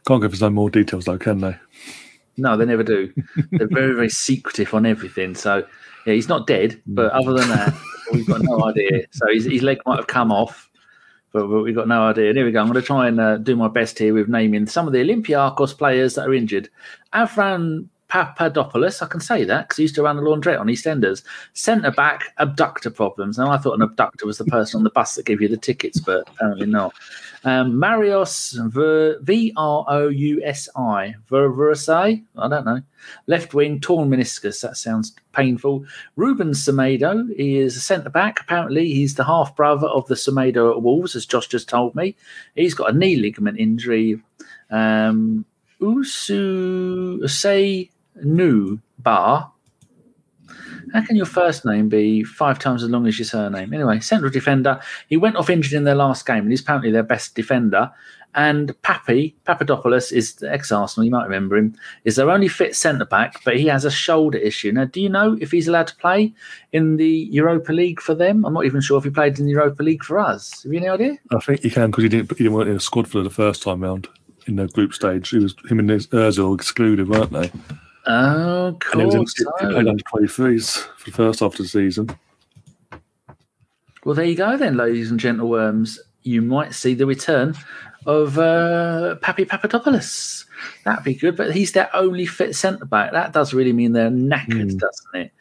Can't 0.07 0.23
give 0.23 0.33
us 0.33 0.41
no 0.41 0.49
more 0.49 0.71
details, 0.71 1.05
though, 1.05 1.19
can 1.19 1.39
they? 1.39 1.55
No, 2.35 2.57
they 2.57 2.65
never 2.65 2.83
do. 2.83 3.13
They're 3.51 3.67
very, 3.67 3.93
very 3.93 4.09
secretive 4.09 4.73
on 4.73 4.87
everything. 4.87 5.35
So, 5.35 5.63
yeah, 6.07 6.13
he's 6.15 6.27
not 6.27 6.47
dead, 6.47 6.81
but 6.87 7.11
other 7.11 7.33
than 7.33 7.47
that, 7.49 7.75
we've 8.11 8.25
got 8.25 8.41
no 8.41 8.65
idea. 8.65 9.05
So 9.11 9.27
his, 9.31 9.45
his 9.45 9.61
leg 9.61 9.77
might 9.85 9.97
have 9.97 10.07
come 10.07 10.31
off, 10.31 10.67
but, 11.33 11.47
we've 11.47 11.75
got 11.75 11.87
no 11.87 12.03
idea. 12.03 12.29
And 12.29 12.37
here 12.37 12.45
we 12.45 12.51
go. 12.51 12.61
I'm 12.61 12.67
going 12.67 12.79
to 12.79 12.85
try 12.85 13.07
and 13.07 13.19
uh, 13.19 13.37
do 13.37 13.55
my 13.55 13.67
best 13.67 13.99
here 13.99 14.13
with 14.13 14.29
naming 14.29 14.67
some 14.67 14.87
of 14.87 14.93
the 14.93 14.99
Olympiakos 14.99 15.77
players 15.77 16.15
that 16.15 16.27
are 16.27 16.33
injured. 16.33 16.69
Avran 17.13 17.87
Papadopoulos, 18.13 19.01
I 19.01 19.07
can 19.07 19.21
say 19.21 19.43
that 19.43 19.67
because 19.67 19.77
he 19.77 19.85
used 19.85 19.95
to 19.95 20.03
run 20.03 20.19
a 20.19 20.21
laundrette 20.21 20.59
on 20.59 20.67
EastEnders. 20.67 21.23
Centre 21.53 21.89
back, 21.89 22.25
abductor 22.37 22.91
problems. 22.91 23.39
Now, 23.39 23.49
I 23.49 23.57
thought 23.57 23.73
an 23.73 23.81
abductor 23.81 24.27
was 24.27 24.37
the 24.37 24.45
person 24.45 24.77
on 24.77 24.83
the 24.83 24.91
bus 24.91 25.15
that 25.15 25.25
gave 25.25 25.41
you 25.41 25.47
the 25.47 25.57
tickets, 25.57 25.99
but 25.99 26.29
apparently 26.29 26.67
not. 26.67 26.93
Um, 27.43 27.73
Marios 27.73 28.53
V 29.23 29.53
R 29.57 29.85
O 29.87 30.07
U 30.09 30.41
S 30.43 30.69
I. 30.75 31.15
I 31.31 32.47
don't 32.47 32.65
know. 32.65 32.81
Left 33.25 33.55
wing, 33.55 33.79
torn 33.79 34.09
meniscus. 34.11 34.61
That 34.61 34.77
sounds 34.77 35.15
painful. 35.31 35.83
Ruben 36.15 36.51
Semedo. 36.51 37.35
He 37.35 37.57
is 37.57 37.75
a 37.75 37.79
centre 37.79 38.11
back. 38.11 38.39
Apparently, 38.39 38.93
he's 38.93 39.15
the 39.15 39.23
half 39.23 39.55
brother 39.55 39.87
of 39.87 40.05
the 40.05 40.13
Semedo 40.13 40.71
at 40.71 40.83
Wolves, 40.83 41.15
as 41.15 41.25
Josh 41.25 41.47
just 41.47 41.67
told 41.67 41.95
me. 41.95 42.15
He's 42.53 42.75
got 42.75 42.91
a 42.91 42.95
knee 42.95 43.15
ligament 43.15 43.57
injury. 43.57 44.21
Um, 44.69 45.45
Usu 45.79 47.19
Usei 47.19 47.89
Nu 48.15 48.79
Bar. 48.99 49.51
How 50.93 51.03
can 51.03 51.15
your 51.15 51.25
first 51.25 51.65
name 51.65 51.89
be 51.89 52.23
five 52.23 52.59
times 52.59 52.83
as 52.83 52.89
long 52.89 53.07
as 53.07 53.17
your 53.17 53.25
surname? 53.25 53.73
Anyway, 53.73 53.99
central 53.99 54.31
defender. 54.31 54.79
He 55.09 55.17
went 55.17 55.37
off 55.37 55.49
injured 55.49 55.73
in 55.73 55.85
their 55.85 55.95
last 55.95 56.25
game, 56.25 56.43
and 56.43 56.51
he's 56.51 56.61
apparently 56.61 56.91
their 56.91 57.03
best 57.03 57.33
defender. 57.33 57.91
And 58.35 58.69
Papi 58.81 59.35
Papadopoulos 59.45 60.11
is 60.11 60.35
the 60.35 60.51
ex 60.51 60.71
Arsenal. 60.71 61.05
You 61.05 61.11
might 61.11 61.25
remember 61.25 61.55
him. 61.55 61.75
Is 62.03 62.15
their 62.15 62.31
only 62.31 62.47
fit 62.47 62.75
centre 62.75 63.05
back, 63.05 63.43
but 63.43 63.57
he 63.57 63.67
has 63.67 63.85
a 63.85 63.91
shoulder 63.91 64.37
issue. 64.37 64.71
Now, 64.71 64.85
do 64.85 65.01
you 65.01 65.09
know 65.09 65.37
if 65.39 65.51
he's 65.51 65.67
allowed 65.67 65.87
to 65.87 65.95
play 65.95 66.33
in 66.71 66.97
the 66.97 67.27
Europa 67.31 67.71
League 67.71 68.01
for 68.01 68.15
them? 68.15 68.43
I'm 68.45 68.53
not 68.53 68.65
even 68.65 68.81
sure 68.81 68.97
if 68.97 69.03
he 69.03 69.11
played 69.11 69.39
in 69.39 69.45
the 69.45 69.51
Europa 69.51 69.83
League 69.83 70.03
for 70.03 70.17
us. 70.19 70.63
Have 70.63 70.73
you 70.73 70.79
any 70.79 70.89
idea? 70.89 71.17
I 71.31 71.39
think 71.39 71.61
he 71.61 71.69
can 71.69 71.91
because 71.91 72.03
he 72.03 72.09
didn't. 72.09 72.37
He 72.37 72.47
weren't 72.47 72.69
in 72.69 72.75
a 72.75 72.79
squad 72.79 73.07
for 73.07 73.21
the 73.21 73.29
first 73.29 73.61
time 73.61 73.81
round 73.81 74.07
in 74.47 74.55
the 74.55 74.67
group 74.67 74.93
stage. 74.93 75.29
He 75.29 75.37
was 75.37 75.55
him 75.69 75.79
and 75.79 75.89
Özil 75.89 76.55
excluded, 76.55 77.09
weren't 77.09 77.31
they? 77.31 77.51
Oh, 78.05 78.77
And 78.91 79.01
it 79.01 79.05
was 79.05 79.15
in, 79.15 79.25
cool. 79.45 79.53
he 79.61 79.65
played 79.73 79.87
under 79.87 80.03
twenty 80.03 80.27
threes 80.27 80.75
for 80.97 81.09
the 81.09 81.15
first 81.15 81.39
half 81.39 81.53
of 81.53 81.57
the 81.57 81.67
season. 81.67 82.09
Well, 84.05 84.15
there 84.15 84.25
you 84.25 84.35
go 84.35 84.57
then, 84.57 84.75
ladies 84.77 85.11
and 85.11 85.19
gentleworms. 85.19 85.97
You 86.23 86.41
might 86.41 86.73
see 86.73 86.93
the 86.93 87.05
return 87.05 87.55
of 88.05 88.37
uh, 88.37 89.15
Papi 89.21 89.47
Papadopoulos. 89.47 90.45
That'd 90.83 91.05
be 91.05 91.13
good, 91.15 91.37
but 91.37 91.53
he's 91.53 91.71
their 91.71 91.93
only 91.95 92.25
fit 92.25 92.55
centre 92.55 92.85
back. 92.85 93.11
That 93.13 93.31
does 93.33 93.53
really 93.53 93.73
mean 93.73 93.93
they're 93.93 94.09
knackered, 94.09 94.71
Mm. 94.71 94.79
doesn't 94.79 95.15
it? 95.15 95.31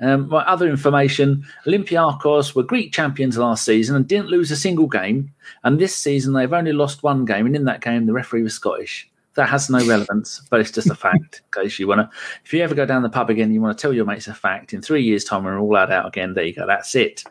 Um, 0.00 0.28
my 0.28 0.42
other 0.44 0.68
information 0.68 1.44
Olympiakos 1.64 2.54
were 2.56 2.64
Greek 2.64 2.92
champions 2.92 3.38
last 3.38 3.64
season 3.64 3.94
and 3.94 4.08
didn't 4.08 4.28
lose 4.30 4.50
a 4.50 4.56
single 4.56 4.88
game. 4.88 5.32
And 5.62 5.78
this 5.78 5.94
season, 5.94 6.32
they've 6.32 6.52
only 6.52 6.72
lost 6.72 7.02
one 7.04 7.24
game. 7.24 7.46
And 7.46 7.54
in 7.54 7.66
that 7.66 7.82
game, 7.82 8.06
the 8.06 8.12
referee 8.12 8.42
was 8.42 8.54
Scottish. 8.54 9.08
That 9.34 9.48
has 9.48 9.70
no 9.70 9.84
relevance, 9.86 10.42
but 10.50 10.60
it's 10.60 10.70
just 10.70 10.90
a 10.90 10.94
fact. 10.94 11.42
In 11.56 11.62
case 11.62 11.78
you 11.78 11.88
want 11.88 12.00
to, 12.00 12.16
if 12.44 12.52
you 12.52 12.60
ever 12.62 12.74
go 12.74 12.84
down 12.84 13.02
the 13.02 13.08
pub 13.08 13.30
again, 13.30 13.52
you 13.52 13.62
want 13.62 13.76
to 13.76 13.80
tell 13.80 13.92
your 13.92 14.04
mates 14.04 14.28
a 14.28 14.34
fact. 14.34 14.74
In 14.74 14.82
three 14.82 15.02
years' 15.02 15.24
time, 15.24 15.44
we're 15.44 15.58
all 15.58 15.76
out 15.76 15.90
out 15.90 16.06
again, 16.06 16.34
there 16.34 16.44
you 16.44 16.54
go. 16.54 16.66
That's 16.66 16.94
it. 16.94 17.24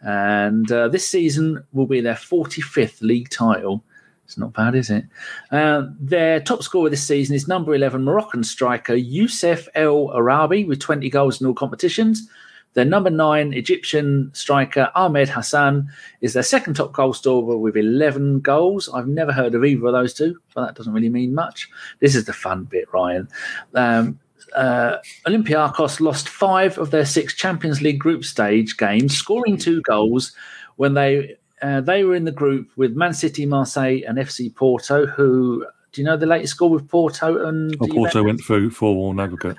And 0.00 0.70
uh, 0.72 0.88
this 0.88 1.06
season 1.06 1.64
will 1.72 1.86
be 1.86 2.00
their 2.00 2.14
45th 2.14 3.02
league 3.02 3.28
title. 3.28 3.84
It's 4.24 4.38
not 4.38 4.52
bad, 4.52 4.74
is 4.74 4.88
it? 4.88 5.04
Uh, 5.50 5.88
their 6.00 6.40
top 6.40 6.62
scorer 6.62 6.88
this 6.88 7.06
season 7.06 7.36
is 7.36 7.48
number 7.48 7.74
11 7.74 8.02
Moroccan 8.02 8.42
striker 8.42 8.94
Youssef 8.94 9.68
El 9.74 10.10
Arabi 10.16 10.64
with 10.64 10.80
20 10.80 11.10
goals 11.10 11.40
in 11.40 11.46
all 11.46 11.54
competitions. 11.54 12.28
Their 12.74 12.84
number 12.86 13.10
nine 13.10 13.52
Egyptian 13.52 14.30
striker 14.32 14.90
Ahmed 14.94 15.28
Hassan 15.28 15.88
is 16.22 16.32
their 16.32 16.42
second 16.42 16.74
top 16.74 16.92
goal 16.92 17.12
scorer 17.12 17.56
with 17.58 17.76
11 17.76 18.40
goals. 18.40 18.88
I've 18.92 19.08
never 19.08 19.32
heard 19.32 19.54
of 19.54 19.64
either 19.64 19.86
of 19.86 19.92
those 19.92 20.14
two, 20.14 20.38
but 20.54 20.66
that 20.66 20.74
doesn't 20.74 20.92
really 20.92 21.10
mean 21.10 21.34
much. 21.34 21.68
This 22.00 22.14
is 22.14 22.24
the 22.24 22.32
fun 22.32 22.64
bit, 22.64 22.90
Ryan. 22.92 23.28
Um, 23.74 24.18
uh, 24.54 24.98
Olympiakos 25.26 26.00
lost 26.00 26.28
five 26.28 26.78
of 26.78 26.90
their 26.90 27.06
six 27.06 27.34
Champions 27.34 27.80
League 27.82 27.98
group 27.98 28.24
stage 28.24 28.76
games, 28.76 29.16
scoring 29.16 29.56
two 29.56 29.82
goals 29.82 30.32
when 30.76 30.94
they 30.94 31.36
uh, 31.62 31.80
they 31.80 32.02
were 32.04 32.14
in 32.14 32.24
the 32.24 32.32
group 32.32 32.70
with 32.76 32.96
Man 32.96 33.14
City, 33.14 33.46
Marseille, 33.46 34.00
and 34.06 34.18
FC 34.18 34.54
Porto. 34.54 35.06
Who 35.06 35.64
do 35.92 36.00
you 36.00 36.06
know 36.06 36.16
the 36.16 36.26
latest 36.26 36.54
score 36.54 36.70
with 36.70 36.88
Porto 36.88 37.46
and 37.46 37.76
Oh, 37.80 37.86
Porto 37.86 38.22
went 38.24 38.42
through 38.42 38.70
four 38.70 38.96
one 39.08 39.20
aggregate. 39.20 39.56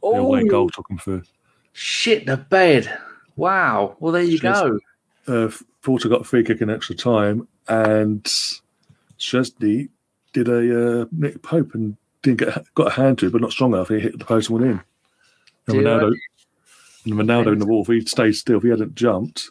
The 0.00 0.08
away 0.08 0.42
Oh, 0.42 0.46
goal 0.46 0.70
took 0.70 0.88
them 0.88 0.98
through. 0.98 1.22
Shit 1.78 2.24
the 2.24 2.38
bed! 2.38 2.90
Wow. 3.36 3.98
Well, 4.00 4.10
there 4.10 4.22
you 4.22 4.38
go. 4.38 4.78
Uh, 5.28 5.50
Porto 5.82 6.08
got 6.08 6.22
a 6.22 6.24
free 6.24 6.42
kick 6.42 6.62
in 6.62 6.70
extra 6.70 6.94
time, 6.94 7.46
and 7.68 8.24
Szczesny 9.18 9.90
did 10.32 10.48
a 10.48 11.02
uh, 11.02 11.04
Nick 11.12 11.42
Pope 11.42 11.74
and 11.74 11.98
didn't 12.22 12.38
get 12.38 12.74
got 12.74 12.86
a 12.86 12.90
hand 12.90 13.18
to 13.18 13.26
it, 13.26 13.32
but 13.32 13.42
not 13.42 13.52
strong 13.52 13.74
enough. 13.74 13.90
He 13.90 14.00
hit 14.00 14.18
the 14.18 14.24
post 14.24 14.48
and 14.48 14.58
went 14.58 14.70
in. 14.70 14.80
And. 15.68 15.84
Ronaldo, 15.84 16.14
and 17.04 17.14
Ronaldo 17.14 17.52
in 17.52 17.58
the 17.58 17.66
wall. 17.66 17.82
If 17.82 17.88
he'd 17.88 18.08
stayed 18.08 18.36
still, 18.36 18.56
if 18.56 18.62
he 18.62 18.70
hadn't 18.70 18.94
jumped, 18.94 19.50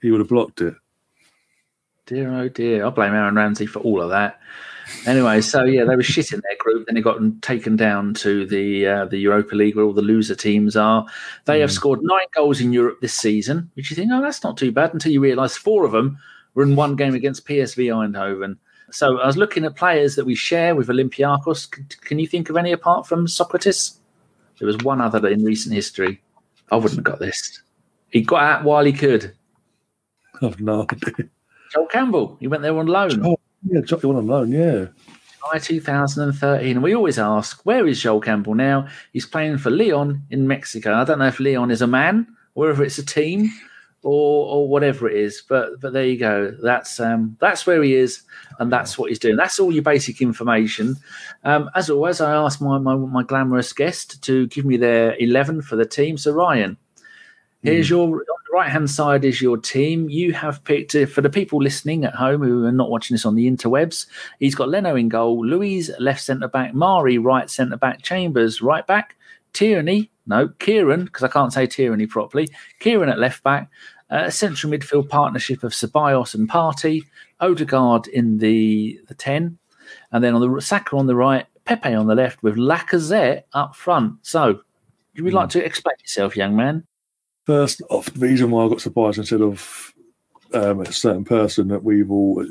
he 0.00 0.10
would 0.10 0.20
have 0.20 0.30
blocked 0.30 0.62
it. 0.62 0.74
Dear 2.06 2.32
oh 2.32 2.48
dear, 2.48 2.86
I 2.86 2.90
blame 2.90 3.14
Aaron 3.14 3.34
Ramsey 3.34 3.66
for 3.66 3.80
all 3.80 4.00
of 4.00 4.10
that. 4.10 4.40
Anyway, 5.06 5.40
so 5.40 5.64
yeah, 5.64 5.84
they 5.84 5.96
were 5.96 6.02
shit 6.02 6.32
in 6.32 6.40
their 6.40 6.56
group. 6.58 6.86
Then 6.86 6.94
they 6.94 7.00
got 7.00 7.18
taken 7.42 7.74
down 7.74 8.14
to 8.14 8.46
the 8.46 8.86
uh, 8.86 9.04
the 9.06 9.18
Europa 9.18 9.56
League, 9.56 9.74
where 9.74 9.84
all 9.84 9.92
the 9.92 10.02
loser 10.02 10.36
teams 10.36 10.76
are. 10.76 11.04
They 11.46 11.58
mm. 11.58 11.62
have 11.62 11.72
scored 11.72 12.00
nine 12.02 12.26
goals 12.34 12.60
in 12.60 12.72
Europe 12.72 13.00
this 13.00 13.14
season, 13.14 13.70
which 13.74 13.90
you 13.90 13.96
think, 13.96 14.12
oh, 14.12 14.22
that's 14.22 14.44
not 14.44 14.56
too 14.56 14.70
bad, 14.70 14.94
until 14.94 15.10
you 15.10 15.20
realise 15.20 15.56
four 15.56 15.84
of 15.84 15.92
them 15.92 16.18
were 16.54 16.62
in 16.62 16.76
one 16.76 16.94
game 16.94 17.14
against 17.14 17.46
PSV 17.46 17.86
Eindhoven. 17.86 18.56
So 18.92 19.18
I 19.18 19.26
was 19.26 19.36
looking 19.36 19.64
at 19.64 19.74
players 19.74 20.14
that 20.14 20.24
we 20.24 20.36
share 20.36 20.76
with 20.76 20.88
Olympiacos. 20.88 21.68
Can, 21.68 21.88
can 22.02 22.18
you 22.20 22.28
think 22.28 22.48
of 22.48 22.56
any 22.56 22.70
apart 22.70 23.08
from 23.08 23.26
Socrates? 23.26 23.98
There 24.60 24.66
was 24.66 24.78
one 24.78 25.00
other 25.00 25.26
in 25.26 25.44
recent 25.44 25.74
history. 25.74 26.22
I 26.70 26.76
wouldn't 26.76 26.96
have 26.96 27.04
got 27.04 27.18
this. 27.18 27.62
He 28.10 28.22
got 28.22 28.42
out 28.42 28.64
while 28.64 28.84
he 28.84 28.92
could. 28.92 29.34
I've 30.42 30.60
no 30.60 30.82
idea. 30.82 31.28
Joel 31.72 31.86
Campbell. 31.86 32.36
He 32.40 32.48
went 32.48 32.62
there 32.62 32.76
on 32.76 32.86
loan. 32.86 33.24
Oh, 33.24 33.38
yeah, 33.68 33.80
Joel 33.80 34.00
went 34.12 34.18
on 34.18 34.26
loan. 34.26 34.52
Yeah. 34.52 34.86
July 35.46 35.58
2013. 35.58 36.82
We 36.82 36.94
always 36.94 37.18
ask, 37.18 37.64
where 37.64 37.86
is 37.86 38.00
Joel 38.00 38.20
Campbell 38.20 38.54
now? 38.54 38.88
He's 39.12 39.26
playing 39.26 39.58
for 39.58 39.70
Leon 39.70 40.22
in 40.30 40.46
Mexico. 40.46 40.94
I 40.94 41.04
don't 41.04 41.18
know 41.18 41.28
if 41.28 41.40
Leon 41.40 41.70
is 41.70 41.82
a 41.82 41.86
man 41.86 42.26
or 42.54 42.70
if 42.70 42.80
it's 42.80 42.98
a 42.98 43.06
team 43.06 43.50
or 44.02 44.46
or 44.46 44.68
whatever 44.68 45.08
it 45.08 45.16
is. 45.16 45.42
But 45.46 45.80
but 45.80 45.92
there 45.92 46.06
you 46.06 46.18
go. 46.18 46.56
That's 46.62 46.98
um 47.00 47.36
that's 47.40 47.66
where 47.66 47.82
he 47.82 47.94
is, 47.94 48.22
and 48.58 48.72
that's 48.72 48.96
what 48.96 49.10
he's 49.10 49.18
doing. 49.18 49.36
That's 49.36 49.58
all 49.58 49.72
your 49.72 49.82
basic 49.82 50.22
information. 50.22 50.96
Um, 51.44 51.70
as 51.74 51.90
always, 51.90 52.20
I 52.20 52.32
ask 52.32 52.60
my, 52.60 52.78
my 52.78 52.94
my 52.96 53.22
glamorous 53.22 53.72
guest 53.72 54.22
to 54.22 54.46
give 54.46 54.64
me 54.64 54.76
their 54.76 55.16
eleven 55.18 55.60
for 55.60 55.76
the 55.76 55.86
team. 55.86 56.16
So 56.16 56.32
Ryan, 56.32 56.76
here's 57.62 57.86
mm. 57.86 57.90
your 57.90 58.24
right 58.56 58.70
hand 58.70 58.88
side 58.90 59.22
is 59.22 59.42
your 59.42 59.58
team. 59.58 60.08
You 60.08 60.32
have 60.32 60.64
picked 60.64 60.94
uh, 60.94 61.04
for 61.04 61.20
the 61.20 61.28
people 61.28 61.62
listening 61.62 62.06
at 62.06 62.14
home 62.14 62.42
who 62.42 62.64
are 62.64 62.72
not 62.72 62.88
watching 62.88 63.14
this 63.14 63.26
on 63.26 63.34
the 63.34 63.50
interwebs. 63.50 64.06
He's 64.38 64.54
got 64.54 64.70
Leno 64.70 64.96
in 64.96 65.10
goal, 65.10 65.44
Luiz 65.44 65.90
left 65.98 66.22
centre 66.22 66.48
back, 66.48 66.72
Mari 66.72 67.18
right 67.18 67.50
centre 67.50 67.76
back, 67.76 68.02
Chambers 68.02 68.62
right 68.62 68.86
back. 68.86 69.16
Tierney, 69.52 70.10
no, 70.26 70.48
Kieran, 70.58 71.04
because 71.04 71.22
I 71.22 71.28
can't 71.28 71.52
say 71.52 71.66
Tierney 71.66 72.06
properly. 72.06 72.48
Kieran 72.80 73.10
at 73.10 73.18
left 73.18 73.42
back, 73.42 73.70
a 74.08 74.30
central 74.30 74.72
midfield 74.72 75.10
partnership 75.10 75.62
of 75.62 75.72
Ceballos 75.72 76.34
and 76.34 76.48
Partey, 76.48 77.02
Odegaard 77.40 78.06
in 78.08 78.38
the, 78.38 78.98
the 79.08 79.14
10, 79.14 79.58
and 80.12 80.24
then 80.24 80.34
on 80.34 80.40
the 80.40 80.62
Saka 80.62 80.96
on 80.96 81.06
the 81.06 81.16
right, 81.16 81.46
Pepe 81.66 81.92
on 81.92 82.06
the 82.06 82.14
left 82.14 82.42
with 82.42 82.56
Lacazette 82.56 83.42
up 83.52 83.76
front. 83.76 84.14
So, 84.22 84.60
you 85.14 85.24
would 85.24 85.34
like 85.34 85.52
hmm. 85.52 85.58
to 85.58 85.64
explain 85.64 85.96
yourself, 86.02 86.36
young 86.36 86.56
man? 86.56 86.86
First 87.46 87.82
off, 87.90 88.12
the 88.12 88.20
reason 88.20 88.50
why 88.50 88.64
I 88.64 88.68
got 88.68 88.80
surprised 88.80 89.18
instead 89.18 89.40
of 89.40 89.94
um, 90.52 90.80
a 90.80 90.92
certain 90.92 91.24
person 91.24 91.68
that 91.68 91.84
we've 91.84 92.10
all 92.10 92.44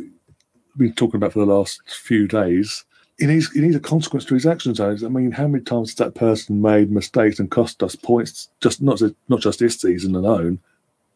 been 0.77 0.93
talking 0.93 1.17
about 1.17 1.33
for 1.33 1.39
the 1.39 1.53
last 1.53 1.81
few 1.89 2.27
days 2.27 2.85
he 3.17 3.25
needs 3.25 3.51
he 3.51 3.61
needs 3.61 3.75
a 3.75 3.79
consequence 3.79 4.25
to 4.25 4.33
his 4.33 4.45
actions. 4.45 4.79
I 4.79 4.93
mean, 5.07 5.31
how 5.31 5.47
many 5.47 5.63
times 5.63 5.91
has 5.91 5.95
that 5.95 6.15
person 6.15 6.61
made 6.61 6.91
mistakes 6.91 7.39
and 7.39 7.49
cost 7.49 7.81
us 7.81 7.95
points? 7.95 8.49
Just 8.61 8.81
not 8.81 9.01
not 9.29 9.39
just 9.39 9.59
this 9.59 9.79
season 9.79 10.15
alone, 10.15 10.59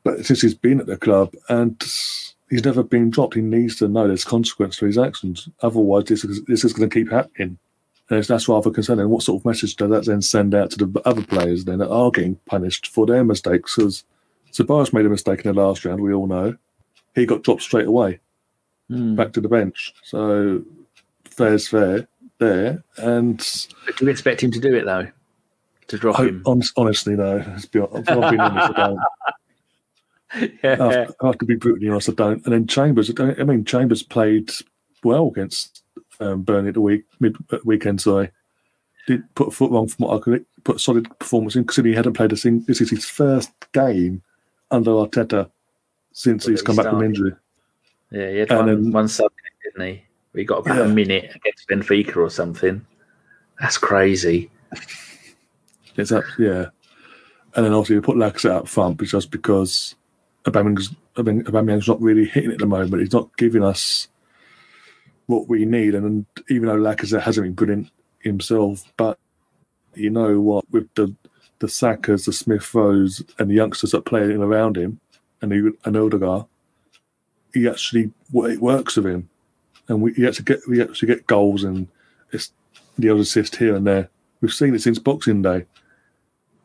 but 0.04 0.26
since 0.26 0.42
he's 0.42 0.54
been 0.54 0.80
at 0.80 0.86
the 0.86 0.98
club 0.98 1.34
and 1.50 1.82
he's 2.50 2.64
never 2.64 2.84
been 2.84 3.10
dropped, 3.10 3.36
he 3.36 3.42
needs 3.42 3.76
to 3.78 3.88
know 3.88 4.08
there's 4.08 4.24
consequence 4.24 4.78
to 4.78 4.86
his 4.86 4.98
actions. 4.98 5.50
Otherwise, 5.62 6.06
this 6.06 6.24
is, 6.24 6.44
this 6.46 6.64
is 6.64 6.74
going 6.74 6.90
to 6.90 6.94
keep 6.94 7.12
happening. 7.12 7.58
And 8.10 8.24
that's 8.24 8.50
rather 8.50 8.72
concerning. 8.72 9.10
What 9.10 9.24
sort 9.24 9.42
of 9.42 9.46
message 9.46 9.76
does 9.76 9.90
that 9.92 10.06
then 10.06 10.22
send 10.22 10.56
out 10.56 10.72
to 10.72 10.86
the 10.86 11.02
other 11.06 11.24
players 11.24 11.66
then 11.66 11.80
that 11.80 11.92
are 11.92 12.10
getting 12.10 12.36
punished 12.46 12.88
for 12.88 13.06
their 13.06 13.24
mistakes? 13.24 13.76
Because 13.76 14.04
Ceballos 14.52 14.94
made 14.94 15.06
a 15.06 15.10
mistake 15.10 15.46
in 15.46 15.54
the 15.54 15.62
last 15.62 15.86
round, 15.86 16.02
we 16.02 16.14
all 16.14 16.28
know. 16.28 16.58
He 17.14 17.26
got 17.26 17.44
dropped 17.44 17.62
straight 17.62 17.88
away, 17.88 18.20
mm. 18.90 19.16
back 19.16 19.34
to 19.34 19.42
the 19.42 19.48
bench. 19.48 19.94
So 20.04 20.64
fair's 21.26 21.68
fair 21.68 22.08
there. 22.40 22.84
And 22.98 23.38
but 23.86 23.98
do 23.98 24.06
you 24.06 24.12
expect 24.12 24.42
him 24.42 24.52
to 24.52 24.60
do 24.60 24.74
it 24.76 24.86
though? 24.86 25.08
To 25.88 25.98
drop 25.98 26.20
I, 26.20 26.26
him? 26.26 26.44
Honest, 26.46 26.74
honestly, 26.78 27.16
no. 27.16 27.40
Be, 27.72 27.82
I've 27.82 28.06
been 28.06 28.40
honest, 28.40 28.74
I 28.76 28.88
don't. 28.88 29.00
yeah. 30.64 31.08
I, 31.22 31.26
have 31.26 31.38
to 31.40 31.46
be 31.46 31.56
brutally 31.56 31.90
honest, 31.90 32.10
I 32.10 32.14
don't. 32.14 32.44
And 32.46 32.54
then 32.54 32.68
Chambers, 32.68 33.12
I, 33.20 33.36
I 33.40 33.44
mean, 33.44 33.66
Chambers 33.66 34.04
played 34.04 34.52
well 35.04 35.28
against 35.28 35.84
um, 36.20 36.42
Burnley 36.44 36.72
the 36.72 36.82
week 36.82 37.06
mid 37.20 37.38
uh, 37.52 37.58
weekend. 37.64 38.02
So 38.02 38.20
I 38.20 38.32
did 39.08 39.24
put 39.36 39.50
a 39.50 39.52
foot 39.52 39.72
wrong 39.72 39.88
from 39.88 40.08
what 40.08 40.18
I 40.18 40.20
could 40.20 40.46
put 40.64 40.78
a 40.78 40.80
solid 40.80 41.08
performance 41.20 41.56
in 41.56 41.64
because 41.64 41.78
he 41.78 41.94
hadn't 41.94 42.14
played 42.14 42.32
a 42.32 42.38
single. 42.38 42.66
This 42.68 42.82
is 42.82 42.90
his 42.90 43.06
first 43.06 43.52
game 43.72 44.22
under 44.72 44.92
Arteta 44.92 45.50
since 46.12 46.46
well, 46.46 46.52
he's 46.52 46.62
come 46.62 46.76
back 46.76 46.86
from 46.86 47.04
injury. 47.04 47.34
Yeah, 48.12 48.30
he 48.30 48.38
had 48.40 48.52
and 48.52 48.60
one, 48.60 48.68
then, 48.68 48.92
one 48.92 49.08
sub, 49.08 49.32
didn't 49.64 49.88
he? 49.88 50.04
We 50.34 50.46
got 50.46 50.60
about 50.60 50.78
yeah. 50.78 50.86
a 50.86 50.88
minute 50.88 51.36
against 51.36 51.68
Benfica 51.68 52.18
or 52.18 52.30
something. 52.30 52.86
That's 53.60 53.78
crazy. 53.78 54.50
It's 55.96 56.12
up, 56.12 56.24
yeah. 56.38 56.68
And 57.56 57.66
then 57.66 57.74
obviously 57.74 57.96
we 57.96 58.02
put 58.02 58.16
Lacazette 58.16 58.52
up 58.52 58.68
front 58.68 59.02
just 59.04 59.32
because 59.32 59.96
Aubameyang's, 60.46 60.96
Aubameyang's 61.18 61.88
not 61.88 62.02
really 62.02 62.26
hitting 62.26 62.52
at 62.52 62.60
the 62.60 62.66
moment. 62.66 63.02
He's 63.02 63.12
not 63.12 63.36
giving 63.38 63.64
us 63.64 64.08
what 65.30 65.48
we 65.48 65.64
need. 65.64 65.94
And 65.94 66.26
even 66.50 66.68
though 66.68 66.76
Lacazette 66.76 67.22
hasn't 67.22 67.46
been 67.46 67.54
good 67.54 67.70
in 67.70 67.90
himself, 68.20 68.84
but 68.98 69.20
you 69.94 70.10
know 70.10 70.40
what, 70.40 70.66
with 70.72 70.94
the 70.96 71.16
the 71.60 71.68
Sakas, 71.68 72.26
the 72.26 72.34
Smith 72.34 72.74
Rowes, 72.74 73.22
and 73.38 73.50
the 73.50 73.56
youngsters 73.56 73.92
that 73.92 74.06
play 74.06 74.22
around 74.22 74.78
him, 74.78 75.00
and 75.42 75.52
he, 75.52 75.70
and 75.86 75.98
Odegaard, 75.98 76.46
he 77.54 77.68
actually 77.68 78.12
it 78.34 78.60
works 78.60 78.96
with 78.96 79.06
him, 79.06 79.30
and 79.88 80.02
we 80.02 80.12
actually 80.28 80.46
get 80.46 80.62
we 80.68 80.82
actually 80.82 81.08
get 81.08 81.28
goals 81.28 81.64
and 81.64 81.88
it's 82.32 82.52
the 82.98 83.10
odd 83.10 83.20
assist 83.20 83.58
here 83.58 83.76
and 83.76 83.86
there. 83.86 84.10
We've 84.42 84.54
seen 84.54 84.74
it 84.74 84.82
since 84.82 85.00
Boxing 85.00 85.44
Day, 85.44 85.66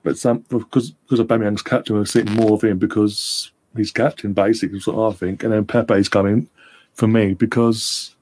but 0.02 0.16
some 0.16 0.44
because 0.48 0.92
because 0.92 1.20
Aubameyang's 1.20 1.62
captain, 1.62 1.96
we're 1.96 2.06
seeing 2.06 2.32
more 2.32 2.52
of 2.52 2.64
him 2.64 2.78
because 2.78 3.52
he's 3.76 3.92
captain, 3.92 4.32
basically, 4.32 4.78
is 4.78 4.86
what 4.86 5.12
I 5.12 5.14
think. 5.14 5.42
And 5.42 5.52
then 5.52 5.66
Pepe's 5.66 6.08
coming 6.08 6.48
for 6.94 7.08
me 7.08 7.34
because 7.34 8.14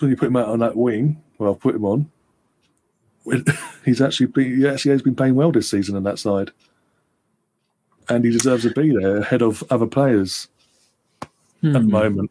when 0.00 0.10
you 0.10 0.16
put 0.16 0.28
him 0.28 0.36
out 0.36 0.48
on 0.48 0.58
that 0.60 0.76
wing, 0.76 1.22
well, 1.38 1.52
I've 1.52 1.60
put 1.60 1.74
him 1.74 1.84
on. 1.84 2.10
He's 3.84 4.00
actually 4.00 4.26
been, 4.26 4.56
he 4.58 4.68
actually 4.68 4.92
has 4.92 5.02
been 5.02 5.14
playing 5.14 5.34
well 5.34 5.50
this 5.50 5.70
season 5.70 5.96
on 5.96 6.02
that 6.02 6.18
side, 6.18 6.50
and 8.08 8.24
he 8.24 8.30
deserves 8.30 8.64
to 8.64 8.70
be 8.70 8.90
there 8.90 9.18
ahead 9.18 9.40
of 9.40 9.64
other 9.70 9.86
players 9.86 10.48
mm-hmm. 11.62 11.68
at 11.68 11.72
the 11.72 11.80
hmm. 11.80 11.90
moment. 11.90 12.30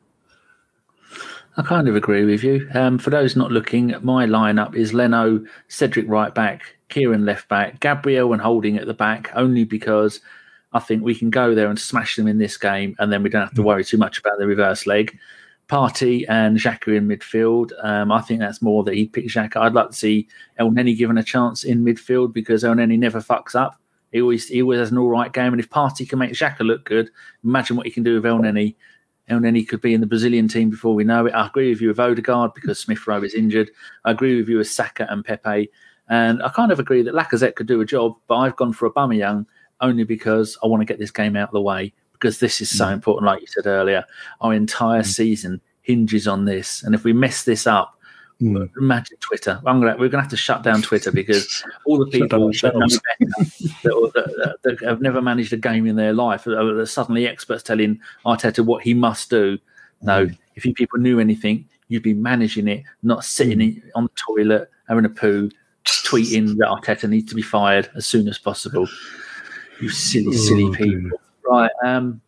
I 1.56 1.62
kind 1.62 1.88
of 1.88 1.96
agree 1.96 2.26
with 2.26 2.44
you. 2.44 2.68
Um, 2.74 2.98
for 2.98 3.12
those 3.12 3.36
not 3.36 3.52
looking, 3.52 3.94
my 4.02 4.26
lineup 4.26 4.76
is 4.76 4.94
Leno, 4.94 5.44
Cedric 5.68 6.08
right 6.08 6.34
back, 6.34 6.76
Kieran 6.90 7.26
left 7.26 7.48
back, 7.48 7.80
Gabriel 7.80 8.34
and 8.34 8.42
Holding 8.42 8.78
at 8.78 8.88
the 8.88 8.94
back, 8.94 9.32
only 9.36 9.64
because 9.64 10.20
I 10.74 10.80
think 10.80 11.04
we 11.04 11.14
can 11.14 11.30
go 11.30 11.54
there 11.54 11.70
and 11.70 11.80
smash 11.80 12.16
them 12.16 12.28
in 12.28 12.40
this 12.40 12.58
game, 12.58 12.96
and 12.98 13.12
then 13.12 13.22
we 13.22 13.30
don't 13.30 13.44
have 13.44 13.54
to 13.54 13.62
mm. 13.62 13.66
worry 13.66 13.84
too 13.84 13.98
much 13.98 14.18
about 14.18 14.40
the 14.40 14.48
reverse 14.48 14.88
leg. 14.88 15.18
Partey 15.70 16.26
and 16.28 16.58
Xhaka 16.58 16.96
in 16.96 17.08
midfield. 17.08 17.72
Um, 17.84 18.12
I 18.12 18.22
think 18.22 18.40
that's 18.40 18.62
more 18.62 18.84
that 18.84 18.96
he 18.96 19.08
picked 19.08 19.30
Xhaka. 19.30 19.58
I'd 19.58 19.74
like 19.74 19.90
to 19.90 19.96
see 19.96 20.28
Elneny 20.60 20.98
given 20.98 21.18
a 21.18 21.24
chance 21.24 21.64
in 21.64 21.84
midfield 21.84 22.34
because 22.34 22.64
Elneny 22.64 22.98
never 22.98 23.22
fucks 23.22 23.56
up. 23.56 23.80
He 24.12 24.22
always 24.22 24.48
he 24.48 24.62
always 24.62 24.80
has 24.80 24.92
an 24.92 24.98
all 24.98 25.10
right 25.10 25.32
game, 25.34 25.54
and 25.54 25.60
if 25.60 25.70
Partey 25.70 26.08
can 26.08 26.20
make 26.20 26.34
Xhaka 26.34 26.60
look 26.60 26.86
good, 26.86 27.10
imagine 27.44 27.76
what 27.76 27.86
he 27.86 27.92
can 27.92 28.04
do 28.04 28.16
with 28.16 28.24
Elneny. 28.24 28.76
Elneny 29.30 29.68
could 29.68 29.82
be 29.82 29.94
in 29.94 30.02
the 30.02 30.08
Brazilian 30.08 30.48
team 30.48 30.70
before 30.70 30.94
we 30.94 31.04
know 31.04 31.26
it. 31.26 31.32
I 31.32 31.48
agree 31.48 31.70
with 31.70 31.82
you 31.82 31.88
with 31.88 32.00
Odegaard 32.00 32.54
because 32.54 32.78
Smith 32.78 33.08
Rowe 33.08 33.24
is 33.24 33.34
injured. 33.34 33.72
I 34.04 34.12
agree 34.12 34.38
with 34.38 34.50
you 34.50 34.58
with 34.58 34.68
Saka 34.68 35.08
and 35.10 35.24
Pepe. 35.24 35.72
And 36.10 36.44
I 36.44 36.50
kind 36.50 36.72
of 36.72 36.80
agree 36.80 37.02
that 37.04 37.14
Lacazette 37.14 37.56
could 37.56 37.68
do 37.68 37.80
a 37.80 37.86
job, 37.86 38.18
but 38.28 38.36
I've 38.36 38.58
gone 38.58 38.74
for 38.74 38.86
a 38.86 38.92
Aubameyang 38.92 39.46
only 39.80 40.04
because 40.04 40.58
I 40.62 40.68
want 40.68 40.82
to 40.82 40.86
get 40.86 41.00
this 41.00 41.12
game 41.12 41.38
out 41.38 41.50
of 41.50 41.54
the 41.54 41.62
way 41.62 41.94
because 42.24 42.40
this 42.40 42.62
is 42.62 42.76
so 42.76 42.86
mm. 42.86 42.94
important. 42.94 43.26
Like 43.26 43.42
you 43.42 43.48
said 43.48 43.68
earlier, 43.68 44.06
our 44.40 44.54
entire 44.54 45.02
mm. 45.02 45.06
season 45.06 45.60
hinges 45.82 46.26
on 46.26 46.46
this, 46.46 46.82
and 46.82 46.96
if 46.96 47.04
we 47.04 47.12
mess 47.12 47.44
this 47.44 47.68
up, 47.68 48.00
mm. 48.42 48.70
imagine 48.78 49.18
Twitter. 49.20 49.62
I'm 49.66 49.82
gonna 49.82 49.98
we're 49.98 50.08
gonna 50.08 50.24
have 50.24 50.32
to 50.32 50.38
shut 50.38 50.64
down 50.64 50.82
Twitter 50.82 51.12
because 51.12 51.64
all 51.86 51.98
the 51.98 52.06
people 52.12 52.48
that, 52.48 52.74
that, 53.84 54.56
that, 54.64 54.80
that, 54.80 54.88
have 54.88 55.02
never 55.02 55.22
managed 55.22 55.52
a 55.52 55.58
game 55.58 55.86
in 55.86 55.98
their 55.98 56.14
life 56.14 56.48
are 56.48 56.86
suddenly 56.86 57.28
experts 57.28 57.62
telling 57.62 58.00
Arteta 58.26 58.66
what 58.66 58.84
he 58.84 58.94
must 58.94 59.30
do. 59.30 59.60
No, 60.02 60.28
mm. 60.28 60.38
if 60.56 60.66
you 60.66 60.74
people 60.74 61.00
knew 61.00 61.20
anything, 61.20 61.68
you'd 61.90 62.04
be 62.04 62.14
managing 62.14 62.70
it, 62.70 62.84
not 63.04 63.26
sitting 63.26 63.60
mm. 63.60 63.82
on 63.96 64.06
the 64.06 64.12
toilet 64.16 64.70
having 64.88 65.06
a 65.06 65.10
poo, 65.10 65.50
tweeting 65.86 66.56
that 66.58 66.68
Arteta 66.68 67.10
needs 67.10 67.30
to 67.30 67.36
be 67.36 67.42
fired 67.42 67.90
as 67.96 68.06
soon 68.06 68.30
as 68.30 68.38
possible. 68.38 68.88
You 69.82 69.90
silly, 69.90 70.38
silly 70.38 70.64
oh, 70.64 70.72
people. 70.72 71.20
Right. 71.48 71.72
Um, 71.84 72.22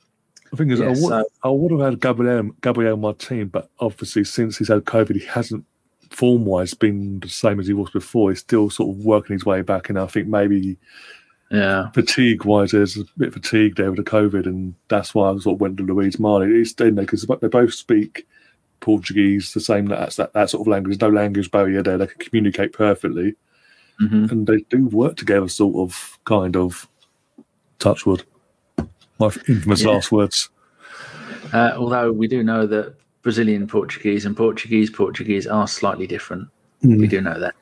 the 0.51 0.57
thing 0.57 0.71
is, 0.71 0.79
yeah, 0.79 0.85
I, 0.85 0.89
would, 0.89 0.97
so, 0.97 1.25
I 1.43 1.49
would 1.49 1.71
have 1.71 1.79
had 1.81 2.01
Gabriel, 2.01 2.51
Gabriel 2.61 2.93
on 2.93 3.01
my 3.01 3.13
team, 3.13 3.47
but 3.47 3.69
obviously 3.79 4.23
since 4.23 4.57
he's 4.57 4.67
had 4.67 4.85
COVID, 4.85 5.15
he 5.19 5.25
hasn't 5.25 5.65
form 6.11 6.45
wise 6.45 6.73
been 6.73 7.19
the 7.19 7.27
same 7.29 7.59
as 7.59 7.67
he 7.67 7.73
was 7.73 7.89
before. 7.89 8.29
He's 8.29 8.39
still 8.39 8.69
sort 8.69 8.95
of 8.95 9.03
working 9.03 9.33
his 9.33 9.45
way 9.45 9.61
back, 9.61 9.89
and 9.89 9.99
I 9.99 10.05
think 10.07 10.27
maybe 10.27 10.77
yeah, 11.51 11.89
fatigue 11.91 12.45
wise, 12.45 12.71
there's 12.71 12.97
a 12.97 13.03
bit 13.17 13.33
fatigued 13.33 13.77
there 13.77 13.91
with 13.91 14.03
the 14.03 14.09
COVID, 14.09 14.45
and 14.45 14.75
that's 14.87 15.13
why 15.13 15.29
I 15.29 15.37
sort 15.37 15.55
of 15.55 15.61
went 15.61 15.77
to 15.77 15.83
Luiz 15.83 16.19
Marley. 16.19 16.47
He's 16.53 16.71
staying 16.71 16.95
there 16.95 17.05
because 17.05 17.25
they 17.41 17.47
both 17.47 17.73
speak 17.73 18.27
Portuguese, 18.79 19.53
the 19.53 19.59
same. 19.59 19.87
That's 19.87 20.15
that, 20.17 20.33
that 20.33 20.49
sort 20.49 20.61
of 20.61 20.67
language. 20.67 20.97
There's 20.97 21.11
no 21.11 21.15
language 21.15 21.51
barrier 21.51 21.83
there. 21.83 21.97
They 21.97 22.07
can 22.07 22.19
communicate 22.19 22.73
perfectly, 22.73 23.35
Mhm. 24.01 24.31
and 24.31 24.47
they 24.47 24.61
do 24.69 24.85
work 24.87 25.17
together, 25.17 25.47
sort 25.47 25.75
of, 25.75 26.17
kind 26.25 26.55
of. 26.55 26.87
Touchwood. 27.77 28.23
My 29.19 29.27
infamous 29.47 29.81
Yeah. 29.81 29.91
last 29.91 30.11
words. 30.11 30.49
Uh, 31.53 31.73
although 31.77 32.11
we 32.11 32.27
do 32.27 32.43
know 32.43 32.65
that 32.67 32.95
Brazilian 33.21 33.67
Portuguese 33.67 34.25
and 34.25 34.35
Portuguese 34.35 34.89
Portuguese 34.89 35.47
are 35.47 35.67
slightly 35.67 36.07
different. 36.07 36.47
We 36.83 37.07
do 37.07 37.21
know 37.21 37.39
that. 37.39 37.55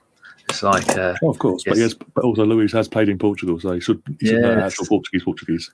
It's 0.50 0.64
like 0.64 0.90
uh, 0.98 1.16
Oh, 1.24 1.30
of 1.30 1.40
course, 1.40 1.64
but 1.66 1.78
Yes. 1.78 1.94
but 1.94 2.24
also 2.24 2.46
Luiz 2.46 2.72
has 2.74 2.88
played 2.90 3.08
in 3.08 3.18
Portugal, 3.18 3.60
so 3.60 3.72
he 3.72 3.80
should, 3.80 4.02
he 4.20 4.28
should 4.28 4.42
know 4.42 4.52
Yes. 4.52 4.74
actual 4.74 4.86
Portuguese. 4.88 5.24
Portuguese. 5.24 5.72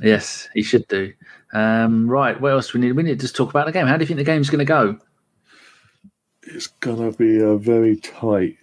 yes, 0.00 0.48
he 0.54 0.62
should 0.62 0.86
do. 0.88 1.12
Um, 1.52 2.08
right, 2.08 2.40
what 2.40 2.52
else 2.52 2.70
do 2.70 2.78
we 2.78 2.86
need? 2.86 2.92
We 2.92 3.02
need 3.02 3.18
to 3.18 3.24
just 3.24 3.34
talk 3.34 3.50
about 3.50 3.66
the 3.66 3.72
game. 3.72 3.86
How 3.86 3.96
do 3.96 4.02
you 4.02 4.06
think 4.06 4.18
the 4.18 4.24
game's 4.24 4.50
going 4.50 4.60
to 4.60 4.64
go? 4.64 4.98
It's 6.44 6.68
gonna 6.68 7.12
be 7.12 7.38
a 7.40 7.56
very 7.56 7.96
tight, 7.96 8.56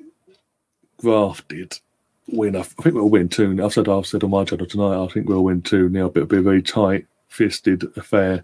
grafted 0.97 1.79
win. 2.27 2.55
I 2.55 2.61
think 2.63 2.95
we'll 2.95 3.09
win 3.09 3.29
two. 3.29 3.57
I've 3.63 3.73
said 3.73 3.87
I've 3.89 4.05
said 4.07 4.23
on 4.23 4.29
my 4.31 4.43
channel 4.45 4.65
tonight. 4.65 5.03
I 5.03 5.07
think 5.07 5.27
we'll 5.29 5.43
win 5.43 5.61
two 5.61 5.89
now, 5.89 6.09
but 6.09 6.21
it'll 6.23 6.27
be 6.29 6.37
a 6.37 6.41
very 6.41 6.61
tight, 6.61 7.05
fisted 7.27 7.83
affair. 7.97 8.43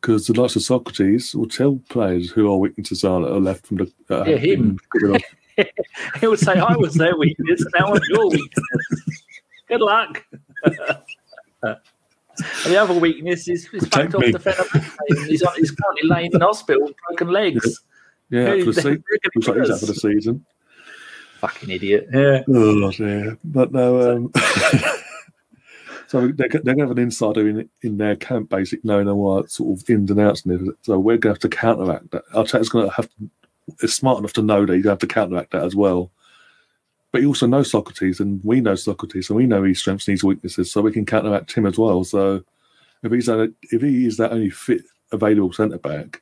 Because 0.00 0.26
the 0.26 0.40
likes 0.40 0.56
of 0.56 0.62
Socrates 0.62 1.34
will 1.34 1.46
tell 1.48 1.78
players 1.90 2.30
who 2.30 2.50
our 2.50 2.56
weaknesses 2.56 3.04
are 3.04 3.20
that 3.20 3.32
are 3.34 3.40
left 3.40 3.66
from 3.66 3.76
the. 3.78 3.92
Uh, 4.08 4.24
Yeah, 4.24 4.36
him. 4.36 4.60
been 4.62 4.78
got 4.92 5.02
rid 5.02 5.16
of. 5.16 5.66
He 6.20 6.26
would 6.26 6.38
say, 6.38 6.52
"I 6.58 6.74
was 6.76 6.94
their 6.94 7.16
weakness, 7.18 7.60
and 7.60 7.72
now 7.78 7.92
I'm 7.92 8.00
your 8.08 8.30
weakness." 8.30 8.64
Good 9.68 9.80
luck. 9.82 10.24
The 12.64 12.76
other 12.80 12.94
weakness 12.98 13.48
is, 13.48 13.66
Protect 13.68 13.90
backed 13.90 14.14
off 14.14 14.20
me. 14.22 14.30
the 14.32 14.38
Fener. 14.38 15.26
He's, 15.28 15.42
on- 15.42 15.54
he's 15.56 15.70
currently 15.72 16.08
laying 16.08 16.32
in 16.32 16.40
hospital 16.40 16.84
with 16.84 16.94
broken 17.06 17.28
legs. 17.28 17.82
Yeah, 18.30 18.54
Who- 18.54 18.64
for 18.64 18.72
the 18.72 18.80
se- 18.80 19.02
looks 19.34 19.48
like 19.48 19.58
he's 19.58 19.70
out 19.70 19.80
for 19.80 19.86
the 19.86 19.94
season. 19.94 20.46
Fucking 21.40 21.70
idiot. 21.70 22.08
Yeah. 22.12 22.42
Oh 22.48 22.90
dear, 22.90 23.38
but 23.44 23.72
no. 23.72 24.12
Um, 24.16 24.32
so 26.06 26.28
they're, 26.28 26.48
they're 26.48 26.60
going 26.60 26.78
to 26.78 26.82
have 26.82 26.90
an 26.90 26.98
insider 26.98 27.48
in 27.48 27.68
in 27.82 27.96
their 27.96 28.16
camp, 28.16 28.50
basically 28.50 28.86
knowing 28.86 29.08
all 29.08 29.38
our 29.38 29.48
sort 29.48 29.80
of 29.80 29.88
ins 29.88 30.10
and 30.10 30.20
outs. 30.20 30.44
And 30.44 30.52
everything. 30.52 30.76
so 30.82 30.98
we're 30.98 31.16
going 31.16 31.34
to 31.34 31.40
have 31.40 31.50
to 31.50 31.56
counteract 31.56 32.10
that. 32.10 32.26
Arteta's 32.34 32.68
going 32.68 32.88
to 32.88 32.94
have 32.94 33.08
to. 33.08 33.30
Is 33.82 33.94
smart 33.94 34.18
enough 34.18 34.32
to 34.34 34.42
know 34.42 34.66
that 34.66 34.74
he's 34.74 34.82
going 34.82 34.98
to 34.98 35.02
have 35.02 35.08
to 35.08 35.14
counteract 35.14 35.52
that 35.52 35.62
as 35.62 35.76
well. 35.76 36.10
But 37.12 37.22
he 37.22 37.26
also 37.26 37.46
knows 37.46 37.70
Socrates, 37.70 38.20
and 38.20 38.40
we 38.44 38.60
know 38.60 38.74
Socrates, 38.74 39.30
and 39.30 39.36
we 39.36 39.46
know 39.46 39.62
his 39.62 39.78
strengths 39.78 40.06
and 40.08 40.12
his 40.12 40.24
weaknesses, 40.24 40.70
so 40.70 40.82
we 40.82 40.92
can 40.92 41.06
counteract 41.06 41.52
him 41.52 41.66
as 41.66 41.78
well. 41.78 42.04
So 42.04 42.42
if 43.02 43.12
he's 43.12 43.28
a, 43.28 43.50
if 43.62 43.80
he 43.80 44.06
is 44.06 44.16
that 44.18 44.32
only 44.32 44.50
fit 44.50 44.82
available 45.12 45.52
centre 45.52 45.78
back, 45.78 46.20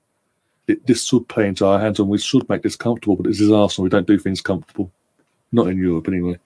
it, 0.66 0.87
this 0.87 1.04
should 1.04 1.28
play 1.28 1.48
into 1.48 1.66
our 1.66 1.80
hands, 1.80 1.98
and 1.98 2.08
we 2.08 2.18
should 2.18 2.48
make 2.48 2.62
this 2.62 2.76
comfortable. 2.76 3.16
But 3.16 3.26
this 3.26 3.40
is 3.40 3.50
Arsenal; 3.50 3.84
we 3.84 3.90
don't 3.90 4.06
do 4.06 4.18
things 4.18 4.40
comfortable. 4.40 4.92
Not 5.52 5.69
in 5.69 5.78
Europe, 5.78 6.09
anyway. 6.09 6.38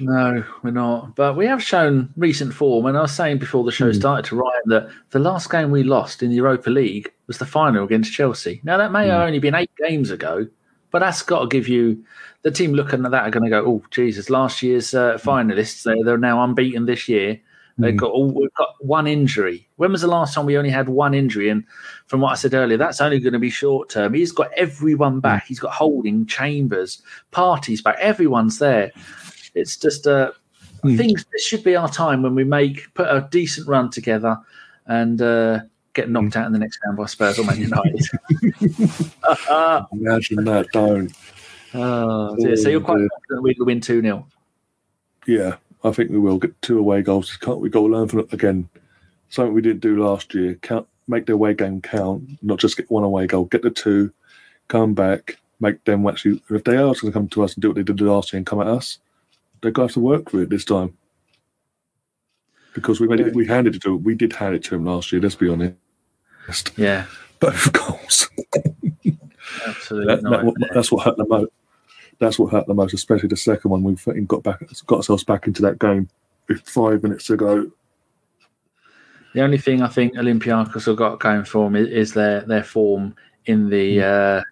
No, 0.00 0.42
we're 0.62 0.70
not. 0.70 1.14
But 1.14 1.36
we 1.36 1.46
have 1.46 1.62
shown 1.62 2.12
recent 2.16 2.52
form. 2.54 2.86
And 2.86 2.96
I 2.96 3.02
was 3.02 3.12
saying 3.12 3.38
before 3.38 3.64
the 3.64 3.70
show 3.70 3.86
Hmm. 3.86 3.98
started 3.98 4.24
to 4.26 4.36
Ryan 4.36 4.62
that 4.66 4.88
the 5.10 5.18
last 5.18 5.50
game 5.50 5.70
we 5.70 5.82
lost 5.82 6.22
in 6.22 6.30
the 6.30 6.36
Europa 6.36 6.70
League 6.70 7.12
was 7.26 7.38
the 7.38 7.46
final 7.46 7.84
against 7.84 8.12
Chelsea. 8.12 8.60
Now, 8.64 8.78
that 8.78 8.92
may 8.92 9.08
have 9.08 9.26
only 9.26 9.38
been 9.38 9.54
eight 9.54 9.70
games 9.78 10.10
ago, 10.10 10.46
but 10.90 11.00
that's 11.00 11.22
got 11.22 11.40
to 11.40 11.46
give 11.46 11.68
you 11.68 12.04
the 12.42 12.50
team 12.50 12.72
looking 12.72 13.04
at 13.04 13.10
that 13.12 13.24
are 13.24 13.30
going 13.30 13.44
to 13.44 13.50
go, 13.50 13.64
oh, 13.64 13.82
Jesus, 13.90 14.28
last 14.28 14.62
year's 14.62 14.94
uh, 14.94 15.14
finalists, 15.18 15.84
they, 15.84 16.02
they're 16.02 16.18
now 16.18 16.42
unbeaten 16.42 16.86
this 16.86 17.08
year. 17.08 17.40
They've 17.82 17.96
got 17.96 18.10
all, 18.10 18.30
we've 18.30 18.54
got 18.54 18.74
one 18.80 19.06
injury. 19.06 19.68
When 19.76 19.92
was 19.92 20.00
the 20.00 20.06
last 20.06 20.34
time 20.34 20.46
we 20.46 20.56
only 20.56 20.70
had 20.70 20.88
one 20.88 21.14
injury? 21.14 21.48
And 21.48 21.64
from 22.06 22.20
what 22.20 22.32
I 22.32 22.34
said 22.36 22.54
earlier, 22.54 22.78
that's 22.78 23.00
only 23.00 23.20
going 23.20 23.32
to 23.32 23.38
be 23.38 23.50
short 23.50 23.88
term. 23.90 24.14
He's 24.14 24.32
got 24.32 24.50
everyone 24.56 25.20
back. 25.20 25.46
He's 25.46 25.60
got 25.60 25.72
Holding, 25.72 26.26
Chambers, 26.26 27.02
Partey's 27.32 27.82
back. 27.82 27.96
Everyone's 27.98 28.58
there. 28.58 28.92
It's 29.54 29.76
just 29.76 30.06
uh, 30.06 30.32
things. 30.82 31.24
This 31.32 31.44
should 31.44 31.64
be 31.64 31.76
our 31.76 31.88
time 31.88 32.22
when 32.22 32.34
we 32.34 32.44
make 32.44 32.92
put 32.94 33.08
a 33.08 33.28
decent 33.30 33.68
run 33.68 33.90
together 33.90 34.38
and 34.86 35.20
uh, 35.20 35.60
get 35.94 36.10
knocked 36.10 36.36
out 36.36 36.46
in 36.46 36.52
the 36.52 36.58
next 36.58 36.78
round 36.84 36.96
by 36.96 37.06
Spurs 37.06 37.38
or 37.38 37.44
Man 37.44 37.60
United. 37.60 38.06
Imagine 39.92 40.44
that, 40.44 40.68
don't. 40.72 41.12
oh. 41.74 42.36
So 42.56 42.68
you're 42.68 42.80
quite 42.80 43.08
confident 43.08 43.42
we 43.42 43.54
will 43.58 43.66
win 43.66 43.80
two 43.80 44.00
0 44.00 44.26
Yeah, 45.26 45.56
I 45.84 45.90
think 45.92 46.10
we 46.10 46.18
will 46.18 46.38
get 46.38 46.60
two 46.62 46.78
away 46.78 47.02
goals. 47.02 47.36
Can't 47.36 47.58
we? 47.60 47.68
Got 47.70 47.80
to 47.80 47.86
learn 47.86 48.08
from 48.08 48.20
it 48.20 48.32
again. 48.32 48.68
Something 49.30 49.54
we 49.54 49.62
didn't 49.62 49.80
do 49.80 50.02
last 50.02 50.34
year. 50.34 50.54
Count, 50.56 50.86
make 51.08 51.26
the 51.26 51.32
away 51.32 51.54
game 51.54 51.80
count. 51.80 52.22
Not 52.42 52.58
just 52.58 52.76
get 52.76 52.90
one 52.90 53.02
away 53.04 53.26
goal. 53.26 53.46
Get 53.46 53.62
the 53.62 53.70
two, 53.70 54.12
come 54.68 54.94
back, 54.94 55.38
make 55.60 55.82
them 55.84 56.06
actually. 56.06 56.40
If 56.50 56.64
they 56.64 56.76
are 56.76 56.94
going 56.94 56.94
to 56.94 57.12
come 57.12 57.28
to 57.28 57.42
us 57.42 57.54
and 57.54 57.62
do 57.62 57.68
what 57.70 57.76
they 57.76 57.82
did 57.82 58.00
last 58.00 58.32
year 58.32 58.38
and 58.38 58.46
come 58.46 58.60
at 58.60 58.66
us, 58.66 58.98
they're 59.60 59.70
going 59.70 59.88
to 59.88 59.92
have 59.92 59.94
to 59.94 60.00
work 60.00 60.30
for 60.30 60.42
it 60.42 60.50
this 60.50 60.64
time. 60.64 60.96
Because 62.74 63.00
we 63.00 63.08
made 63.08 63.20
it, 63.20 63.34
we 63.34 63.46
handed 63.46 63.74
it 63.76 63.82
to 63.82 63.96
we 63.96 64.14
did 64.14 64.32
hand 64.34 64.54
it 64.54 64.64
to 64.64 64.74
him 64.74 64.84
last 64.86 65.12
year. 65.12 65.20
Let's 65.20 65.34
be 65.34 65.48
honest. 65.48 65.74
Yeah, 66.76 67.06
Both 67.40 67.72
goals. 67.72 68.28
absolutely. 69.66 70.14
That- 70.14 70.22
that- 70.22 70.44
not. 70.44 70.54
that's 70.74 70.90
what 70.92 71.04
hurt 71.04 71.16
the 71.16 71.26
most. 71.26 71.50
That's 72.22 72.38
what 72.38 72.52
hurt 72.52 72.68
the 72.68 72.74
most, 72.74 72.94
especially 72.94 73.30
the 73.30 73.36
second 73.36 73.72
one. 73.72 73.82
We've 73.82 74.28
got 74.28 74.44
back, 74.44 74.62
got 74.86 74.98
ourselves 74.98 75.24
back 75.24 75.48
into 75.48 75.60
that 75.62 75.80
game 75.80 76.08
five 76.64 77.02
minutes 77.02 77.26
to 77.26 77.36
go. 77.36 77.68
The 79.34 79.42
only 79.42 79.58
thing 79.58 79.82
I 79.82 79.88
think 79.88 80.14
Olympiacos 80.14 80.86
have 80.86 80.94
got 80.94 81.18
going 81.18 81.42
for 81.42 81.64
them 81.64 81.74
is, 81.74 82.12
their 82.12 82.42
their 82.42 82.62
form 82.62 83.16
in 83.46 83.70
the 83.70 84.04
uh, 84.04 84.42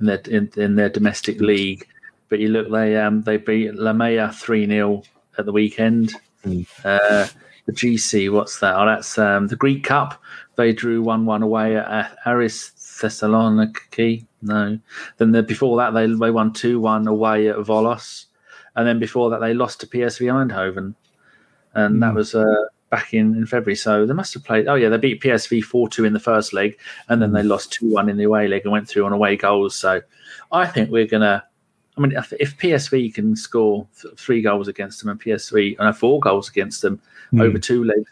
in 0.00 0.06
their 0.06 0.20
in, 0.30 0.50
in 0.56 0.76
their 0.76 0.88
domestic 0.88 1.38
league. 1.38 1.86
But 2.30 2.38
you 2.38 2.48
look, 2.48 2.70
they 2.70 2.96
um 2.96 3.22
they 3.24 3.36
beat 3.36 3.74
Lamia 3.74 4.32
three 4.32 4.66
0 4.66 5.02
at 5.36 5.44
the 5.44 5.52
weekend. 5.52 6.14
Mm. 6.46 6.66
Uh, 6.82 7.28
the 7.66 7.72
GC, 7.72 8.32
what's 8.32 8.58
that? 8.60 8.74
Oh, 8.74 8.86
that's 8.86 9.18
um, 9.18 9.48
the 9.48 9.56
Greek 9.56 9.84
Cup. 9.84 10.22
They 10.56 10.72
drew 10.72 11.02
one 11.02 11.26
one 11.26 11.42
away 11.42 11.76
at 11.76 12.16
Aris 12.24 12.72
Thessaloniki. 13.00 14.24
No, 14.42 14.78
then 15.18 15.32
the, 15.32 15.42
before 15.42 15.76
that 15.78 15.90
they 15.94 16.06
they 16.06 16.30
won 16.30 16.52
two 16.52 16.80
one 16.80 17.06
away 17.06 17.48
at 17.48 17.56
Volos, 17.56 18.26
and 18.76 18.86
then 18.86 18.98
before 18.98 19.30
that 19.30 19.40
they 19.40 19.54
lost 19.54 19.80
to 19.80 19.86
PSV 19.86 20.26
Eindhoven, 20.26 20.94
and 21.74 22.02
that 22.02 22.12
Mm. 22.12 22.16
was 22.16 22.34
uh, 22.34 22.64
back 22.90 23.12
in, 23.14 23.34
in 23.34 23.46
February. 23.46 23.76
So 23.76 24.06
they 24.06 24.14
must 24.14 24.34
have 24.34 24.44
played. 24.44 24.68
Oh 24.68 24.74
yeah, 24.74 24.88
they 24.88 24.98
beat 24.98 25.22
PSV 25.22 25.62
four 25.64 25.88
two 25.88 26.04
in 26.04 26.12
the 26.12 26.20
first 26.20 26.52
leg, 26.52 26.78
and 27.08 27.20
then 27.20 27.32
they 27.32 27.42
lost 27.42 27.72
two 27.72 27.90
one 27.90 28.08
in 28.08 28.16
the 28.16 28.24
away 28.24 28.46
leg 28.48 28.62
and 28.64 28.72
went 28.72 28.88
through 28.88 29.04
on 29.06 29.12
away 29.12 29.36
goals. 29.36 29.74
So 29.74 30.00
I 30.52 30.66
think 30.66 30.90
we're 30.90 31.06
gonna. 31.06 31.44
I 31.96 32.00
mean, 32.02 32.12
if 32.12 32.32
if 32.38 32.56
PSV 32.58 33.14
can 33.14 33.34
score 33.34 33.86
th- 34.00 34.14
three 34.18 34.42
goals 34.42 34.68
against 34.68 35.00
them 35.00 35.08
and 35.08 35.20
PSV 35.20 35.76
and 35.78 35.96
four 35.96 36.20
goals 36.20 36.48
against 36.48 36.82
them 36.82 37.00
Hmm. 37.30 37.40
over 37.40 37.58
two 37.58 37.82
legs, 37.82 38.08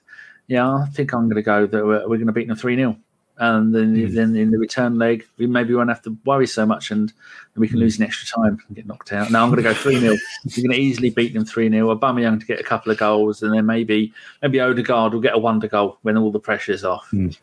yeah, 0.49 0.68
I 0.68 0.87
think 0.87 1.12
I'm 1.12 1.27
going 1.27 1.37
to 1.37 1.42
go 1.42 1.66
that 1.66 1.85
we're, 1.85 2.01
we're 2.09 2.16
going 2.16 2.27
to 2.27 2.33
beat 2.33 2.49
them 2.49 2.57
three 2.57 2.75
0 2.75 2.97
and 3.38 3.75
then 3.75 3.94
Mm. 3.97 4.14
then 4.14 4.37
in 4.37 4.51
the 4.53 4.59
return 4.59 4.97
leg 4.97 5.27
we 5.38 5.47
maybe 5.47 5.75
won't 5.75 5.88
have 5.88 6.03
to 6.03 6.16
worry 6.25 6.47
so 6.47 6.64
much 6.64 6.90
and 6.92 7.12
we 7.57 7.66
can 7.68 7.79
lose 7.81 7.99
in 7.99 8.05
extra 8.05 8.29
time 8.29 8.59
and 8.68 8.77
get 8.77 8.87
knocked 8.87 9.12
out. 9.12 9.31
Now 9.31 9.42
I'm 9.42 9.51
going 9.51 9.62
to 9.62 9.68
go 9.68 9.75
three 9.75 9.99
0 9.99 10.14
We're 10.44 10.62
going 10.62 10.77
to 10.77 10.81
easily 10.81 11.11
beat 11.11 11.35
them 11.35 11.44
three 11.44 11.68
0 11.68 11.94
Aubameyang 11.94 12.38
to 12.40 12.47
get 12.47 12.61
a 12.61 12.64
couple 12.64 12.92
of 12.92 12.99
goals, 12.99 13.42
and 13.42 13.53
then 13.53 13.66
maybe 13.66 14.12
maybe 14.42 14.61
Odegaard 14.61 15.12
will 15.12 15.20
get 15.20 15.35
a 15.35 15.38
wonder 15.38 15.68
goal 15.68 15.99
when 16.03 16.16
all 16.16 16.31
the 16.31 16.38
pressure's 16.40 16.85
off. 16.85 17.09
Mm. 17.12 17.37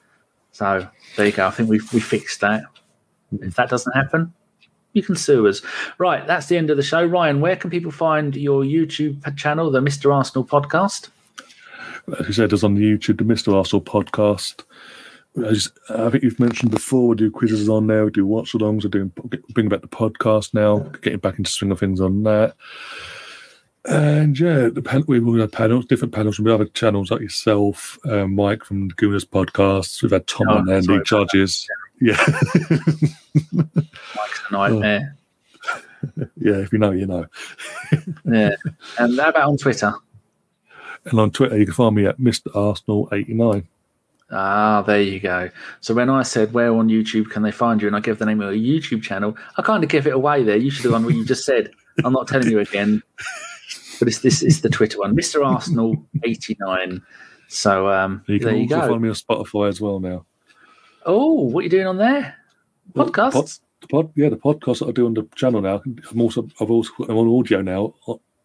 So 0.54 0.88
there 1.15 1.25
you 1.27 1.32
go. 1.32 1.47
I 1.47 1.51
think 1.51 1.69
we 1.69 1.80
we 1.93 1.99
fixed 1.99 2.41
that. 2.41 2.63
If 3.41 3.56
that 3.56 3.69
doesn't 3.69 3.93
happen, 3.93 4.34
you 4.93 5.01
can 5.04 5.15
sue 5.15 5.47
us. 5.47 5.62
Right, 5.97 6.25
that's 6.27 6.47
the 6.47 6.58
end 6.58 6.69
of 6.69 6.75
the 6.77 6.84
show. 6.84 7.06
Ryan, 7.06 7.39
where 7.39 7.56
can 7.56 7.69
people 7.69 7.91
find 7.91 8.36
your 8.36 8.63
YouTube 8.63 9.36
channel, 9.38 9.71
the 9.71 9.80
Mr. 9.80 10.13
Arsenal 10.13 10.45
podcast? 10.45 11.10
as 12.19 12.27
you 12.27 12.34
said, 12.34 12.51
it's 12.51 12.63
on 12.63 12.75
the 12.75 12.82
YouTube, 12.82 13.17
the 13.19 13.23
Mr. 13.23 13.54
Arsenal 13.54 13.82
podcast. 13.82 14.63
As 15.45 15.71
I 15.89 16.09
think 16.09 16.23
you've 16.23 16.39
mentioned 16.39 16.71
before, 16.71 17.07
we 17.07 17.15
do 17.15 17.31
quizzes 17.31 17.69
on 17.69 17.87
there, 17.87 18.03
we 18.05 18.11
do 18.11 18.25
watch 18.25 18.51
alongs, 18.51 18.83
we're 18.83 18.89
doing 18.89 19.13
bring 19.53 19.69
back 19.69 19.81
the 19.81 19.87
podcast 19.87 20.53
now, 20.53 20.79
getting 21.01 21.19
back 21.19 21.37
into 21.37 21.49
swing 21.49 21.71
of 21.71 21.79
things 21.79 22.01
on 22.01 22.23
that. 22.23 22.55
And 23.85 24.37
yeah, 24.37 24.67
the 24.67 24.81
pan- 24.81 25.05
we 25.07 25.19
will 25.19 25.39
have 25.39 25.53
panels, 25.53 25.85
different 25.85 26.13
panels 26.13 26.35
from 26.35 26.45
the 26.45 26.53
other 26.53 26.65
channels 26.65 27.09
like 27.11 27.21
yourself, 27.21 27.97
um, 28.05 28.35
Mike 28.35 28.63
from 28.63 28.89
the 28.89 28.93
Gooners 28.95 29.25
podcast. 29.25 30.01
We've 30.03 30.11
had 30.11 30.27
Tom 30.27 30.47
Oh, 30.49 30.57
Andy, 30.57 30.81
sorry 30.85 30.97
about 30.97 31.05
judges. 31.07 31.67
Yeah, 32.01 32.17
Mike's 33.53 34.41
a 34.49 34.51
nightmare. 34.53 35.15
yeah. 36.35 36.57
If 36.57 36.73
you 36.73 36.79
know, 36.79 36.91
you 36.91 37.05
know. 37.05 37.25
Yeah. 38.25 38.55
And 38.99 39.19
how 39.19 39.29
about 39.29 39.49
on 39.49 39.57
Twitter? 39.57 39.93
And 41.05 41.19
on 41.19 41.31
Twitter, 41.31 41.57
you 41.57 41.65
can 41.65 41.73
find 41.73 41.95
me 41.95 42.05
at 42.05 42.19
Mr. 42.19 42.55
Arsenal 42.55 43.07
eighty 43.11 43.33
nine. 43.33 43.67
Ah, 44.31 44.81
there 44.81 45.01
you 45.01 45.19
go. 45.19 45.49
So 45.81 45.93
when 45.93 46.09
I 46.09 46.23
said 46.23 46.53
where 46.53 46.73
on 46.73 46.87
YouTube 46.87 47.29
can 47.29 47.43
they 47.43 47.51
find 47.51 47.81
you, 47.81 47.87
and 47.87 47.95
I 47.95 47.99
gave 47.99 48.17
the 48.19 48.25
name 48.25 48.41
of 48.41 48.49
a 48.49 48.53
YouTube 48.55 49.03
channel, 49.03 49.35
I 49.57 49.61
kind 49.61 49.83
of 49.83 49.89
give 49.89 50.07
it 50.07 50.13
away 50.13 50.43
there. 50.43 50.55
You 50.57 50.71
should 50.71 50.83
have 50.85 50.93
done 50.93 51.03
what 51.05 51.13
you 51.15 51.25
just 51.25 51.45
said. 51.45 51.71
I'm 52.05 52.13
not 52.13 52.27
telling 52.27 52.49
you 52.49 52.59
again, 52.59 53.03
but 53.99 54.07
it's 54.07 54.19
this 54.19 54.41
is 54.41 54.61
the 54.61 54.69
Twitter 54.69 54.99
one, 54.99 55.15
Mr. 55.15 55.45
Arsenal 55.45 55.95
eighty 56.23 56.55
nine. 56.59 57.01
So 57.49 57.89
um, 57.89 58.23
You 58.27 58.39
can 58.39 58.47
there 58.47 58.55
you 58.57 58.63
also 58.63 58.79
go. 58.79 58.87
find 58.93 59.01
me 59.01 59.09
on 59.09 59.15
Spotify 59.15 59.67
as 59.67 59.81
well 59.81 59.99
now. 59.99 60.25
Oh, 61.05 61.33
what 61.49 61.59
are 61.61 61.63
you 61.63 61.69
doing 61.69 61.87
on 61.87 61.97
there? 61.97 62.35
Podcast. 62.93 63.33
Pod, 63.33 63.49
the 63.81 63.87
pod, 63.87 64.11
yeah, 64.15 64.29
the 64.29 64.37
podcast 64.37 64.79
that 64.79 64.87
I 64.87 64.91
do 64.91 65.05
on 65.07 65.13
the 65.15 65.27
channel 65.35 65.61
now. 65.61 65.81
I'm 66.09 66.21
also 66.21 66.47
I've 66.61 66.71
also 66.71 66.91
I'm 67.09 67.17
on 67.17 67.27
audio 67.39 67.61
now. 67.61 67.93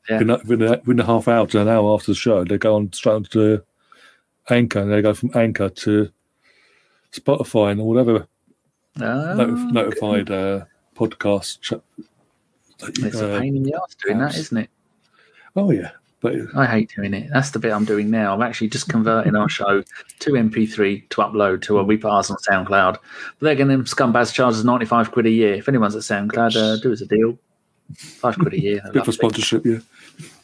Yeah. 0.09 0.19
Within, 0.19 0.31
a- 0.31 0.39
within, 0.47 0.81
within 0.87 1.01
a 1.01 1.05
half 1.07 1.29
hour 1.29 1.47
to 1.49 1.61
an 1.61 1.69
hour 1.69 1.95
after 1.95 2.13
the 2.13 2.17
show, 2.17 2.45
they 2.45 2.59
go 2.59 2.75
on 2.77 2.93
straight 2.93 3.13
on 3.15 3.25
to 3.25 3.63
Anchor, 4.51 4.81
and 4.81 4.93
they 4.93 5.03
go 5.03 5.15
from 5.15 5.31
Anchor 5.35 5.69
to 5.69 6.11
Spotify 7.13 7.73
and 7.73 7.83
whatever 7.83 8.27
Oh, 8.99 9.03
notif- 9.03 9.73
notified 9.73 10.31
uh, 10.31 10.65
podcast. 10.95 11.61
Ch- 11.61 11.75
It's 13.05 13.17
a 13.21 13.35
uh, 13.37 13.41
pain 13.41 13.57
in 13.57 13.63
the 13.63 13.75
ass 13.75 13.95
doing 14.03 14.19
that, 14.19 14.33
apps. 14.33 14.39
isn't 14.39 14.57
it? 14.59 14.71
oh 15.55 15.71
yeah, 15.71 15.91
but 16.21 16.35
I 16.55 16.65
hate 16.67 16.93
doing 16.97 17.13
it. 17.15 17.29
That's 17.33 17.51
the 17.51 17.59
bit 17.59 17.73
I'm 17.73 17.85
doing 17.85 18.11
now. 18.11 18.35
I'm 18.35 18.43
actually 18.43 18.69
just 18.69 18.89
converting 18.89 19.35
our 19.37 19.49
show 19.49 19.83
to 20.21 20.31
MP3 20.33 21.09
to 21.11 21.17
upload 21.23 21.63
to 21.63 21.75
what 21.75 21.87
we 21.87 21.97
pass 21.99 22.31
on 22.31 22.37
SoundCloud. 22.39 22.95
But 22.95 23.01
they're 23.41 23.55
going 23.55 23.69
to 23.69 23.79
scumbags 23.95 24.33
charge 24.33 24.55
us 24.55 24.65
95 24.65 25.13
quid 25.13 25.27
a 25.27 25.31
year. 25.31 25.55
If 25.55 25.69
anyone's 25.69 25.97
at 25.97 26.03
SoundCloud, 26.03 26.57
uh, 26.57 26.77
do 26.83 26.93
us 26.93 27.01
a 27.03 27.07
deal. 27.07 27.39
Five 27.95 28.39
quid 28.39 28.55
a 28.55 28.61
year. 28.61 28.81
bit 28.93 29.05
for 29.05 29.13
sponsorship, 29.13 29.65
yeah. 29.67 29.79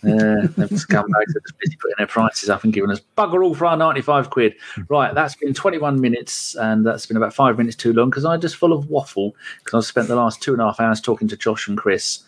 Yeah, 0.02 0.46
them 0.56 0.68
scumbags 0.68 1.34
are 1.36 1.40
just 1.40 1.58
busy 1.58 1.76
putting 1.76 1.94
their 1.98 2.06
prices 2.06 2.50
up 2.50 2.64
and 2.64 2.72
giving 2.72 2.90
us 2.90 3.00
bugger 3.16 3.44
all 3.44 3.54
for 3.54 3.66
our 3.66 3.76
95 3.76 4.30
quid. 4.30 4.54
Right, 4.88 5.14
that's 5.14 5.34
been 5.36 5.54
21 5.54 6.00
minutes 6.00 6.54
and 6.56 6.84
that's 6.84 7.06
been 7.06 7.16
about 7.16 7.34
five 7.34 7.56
minutes 7.56 7.76
too 7.76 7.92
long 7.92 8.10
because 8.10 8.24
I 8.24 8.34
am 8.34 8.40
just 8.40 8.56
full 8.56 8.72
of 8.72 8.90
waffle 8.90 9.36
because 9.58 9.84
I've 9.84 9.88
spent 9.88 10.08
the 10.08 10.16
last 10.16 10.42
two 10.42 10.52
and 10.52 10.60
a 10.60 10.66
half 10.66 10.80
hours 10.80 11.00
talking 11.00 11.28
to 11.28 11.36
Josh 11.36 11.68
and 11.68 11.78
Chris. 11.78 12.20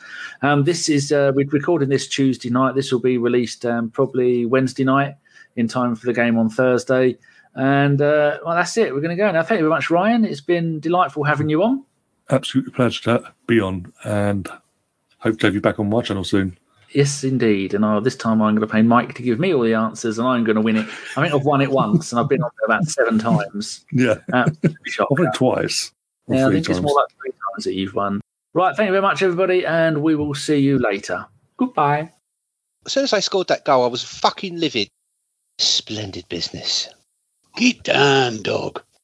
Um, 0.42 0.64
this 0.64 0.88
is, 0.88 1.10
uh, 1.12 1.32
we're 1.34 1.48
recording 1.48 1.88
this 1.88 2.08
Tuesday 2.08 2.50
night. 2.50 2.74
This 2.74 2.92
will 2.92 3.00
be 3.00 3.18
released 3.18 3.66
um, 3.66 3.90
probably 3.90 4.46
Wednesday 4.46 4.84
night 4.84 5.16
in 5.56 5.68
time 5.68 5.94
for 5.94 6.06
the 6.06 6.12
game 6.12 6.38
on 6.38 6.48
Thursday. 6.48 7.18
And 7.54 8.00
uh, 8.02 8.38
well, 8.44 8.54
that's 8.54 8.76
it. 8.76 8.92
We're 8.92 9.00
going 9.00 9.16
to 9.16 9.22
go 9.22 9.30
now. 9.30 9.42
Thank 9.42 9.58
you 9.58 9.64
very 9.64 9.70
much, 9.70 9.90
Ryan. 9.90 10.24
It's 10.24 10.40
been 10.40 10.80
delightful 10.80 11.24
having 11.24 11.48
you 11.48 11.62
on. 11.62 11.84
Absolutely 12.30 12.72
pleasure 12.72 13.02
to 13.02 13.32
be 13.46 13.60
on, 13.60 13.92
and 14.02 14.48
hope 15.18 15.38
to 15.38 15.46
have 15.46 15.54
you 15.54 15.60
back 15.60 15.78
on 15.78 15.88
my 15.88 16.02
channel 16.02 16.24
soon. 16.24 16.58
Yes, 16.94 17.24
indeed. 17.24 17.74
And 17.74 17.84
uh, 17.84 17.98
this 17.98 18.14
time 18.14 18.40
I'm 18.40 18.54
going 18.54 18.66
to 18.66 18.72
pay 18.72 18.82
Mike 18.82 19.14
to 19.14 19.22
give 19.22 19.40
me 19.40 19.52
all 19.52 19.62
the 19.62 19.74
answers, 19.74 20.16
and 20.18 20.28
I'm 20.28 20.44
going 20.44 20.54
to 20.54 20.62
win 20.62 20.76
it. 20.76 20.86
I 21.16 21.22
think 21.22 21.34
I've 21.34 21.44
won 21.44 21.60
it 21.60 21.72
once, 21.72 22.12
and 22.12 22.20
I've 22.20 22.28
been 22.28 22.42
on 22.42 22.50
there 22.60 22.66
about 22.66 22.86
seven 22.86 23.18
times. 23.18 23.84
Yeah, 23.92 24.18
Absolutely 24.32 24.92
I've 25.00 25.06
won 25.10 25.26
it 25.26 25.34
twice. 25.34 25.90
Yeah, 26.28 26.46
I 26.46 26.50
three 26.50 26.54
think 26.56 26.70
it's 26.70 26.80
more 26.80 26.94
like 26.94 27.08
three 27.20 27.32
times 27.32 27.64
that 27.64 27.74
you've 27.74 27.94
won. 27.94 28.20
Right, 28.54 28.76
thank 28.76 28.86
you 28.86 28.92
very 28.92 29.02
much, 29.02 29.22
everybody, 29.22 29.66
and 29.66 30.02
we 30.02 30.14
will 30.14 30.34
see 30.34 30.58
you 30.58 30.78
later. 30.78 31.26
Goodbye. 31.56 32.12
As 32.86 32.92
soon 32.92 33.02
as 33.02 33.12
I 33.12 33.18
scored 33.18 33.48
that 33.48 33.64
goal, 33.64 33.82
I 33.82 33.88
was 33.88 34.04
fucking 34.04 34.60
livid. 34.60 34.88
Splendid 35.58 36.28
business. 36.28 36.88
Get 37.56 37.82
down, 37.82 38.42
dog. 38.42 38.84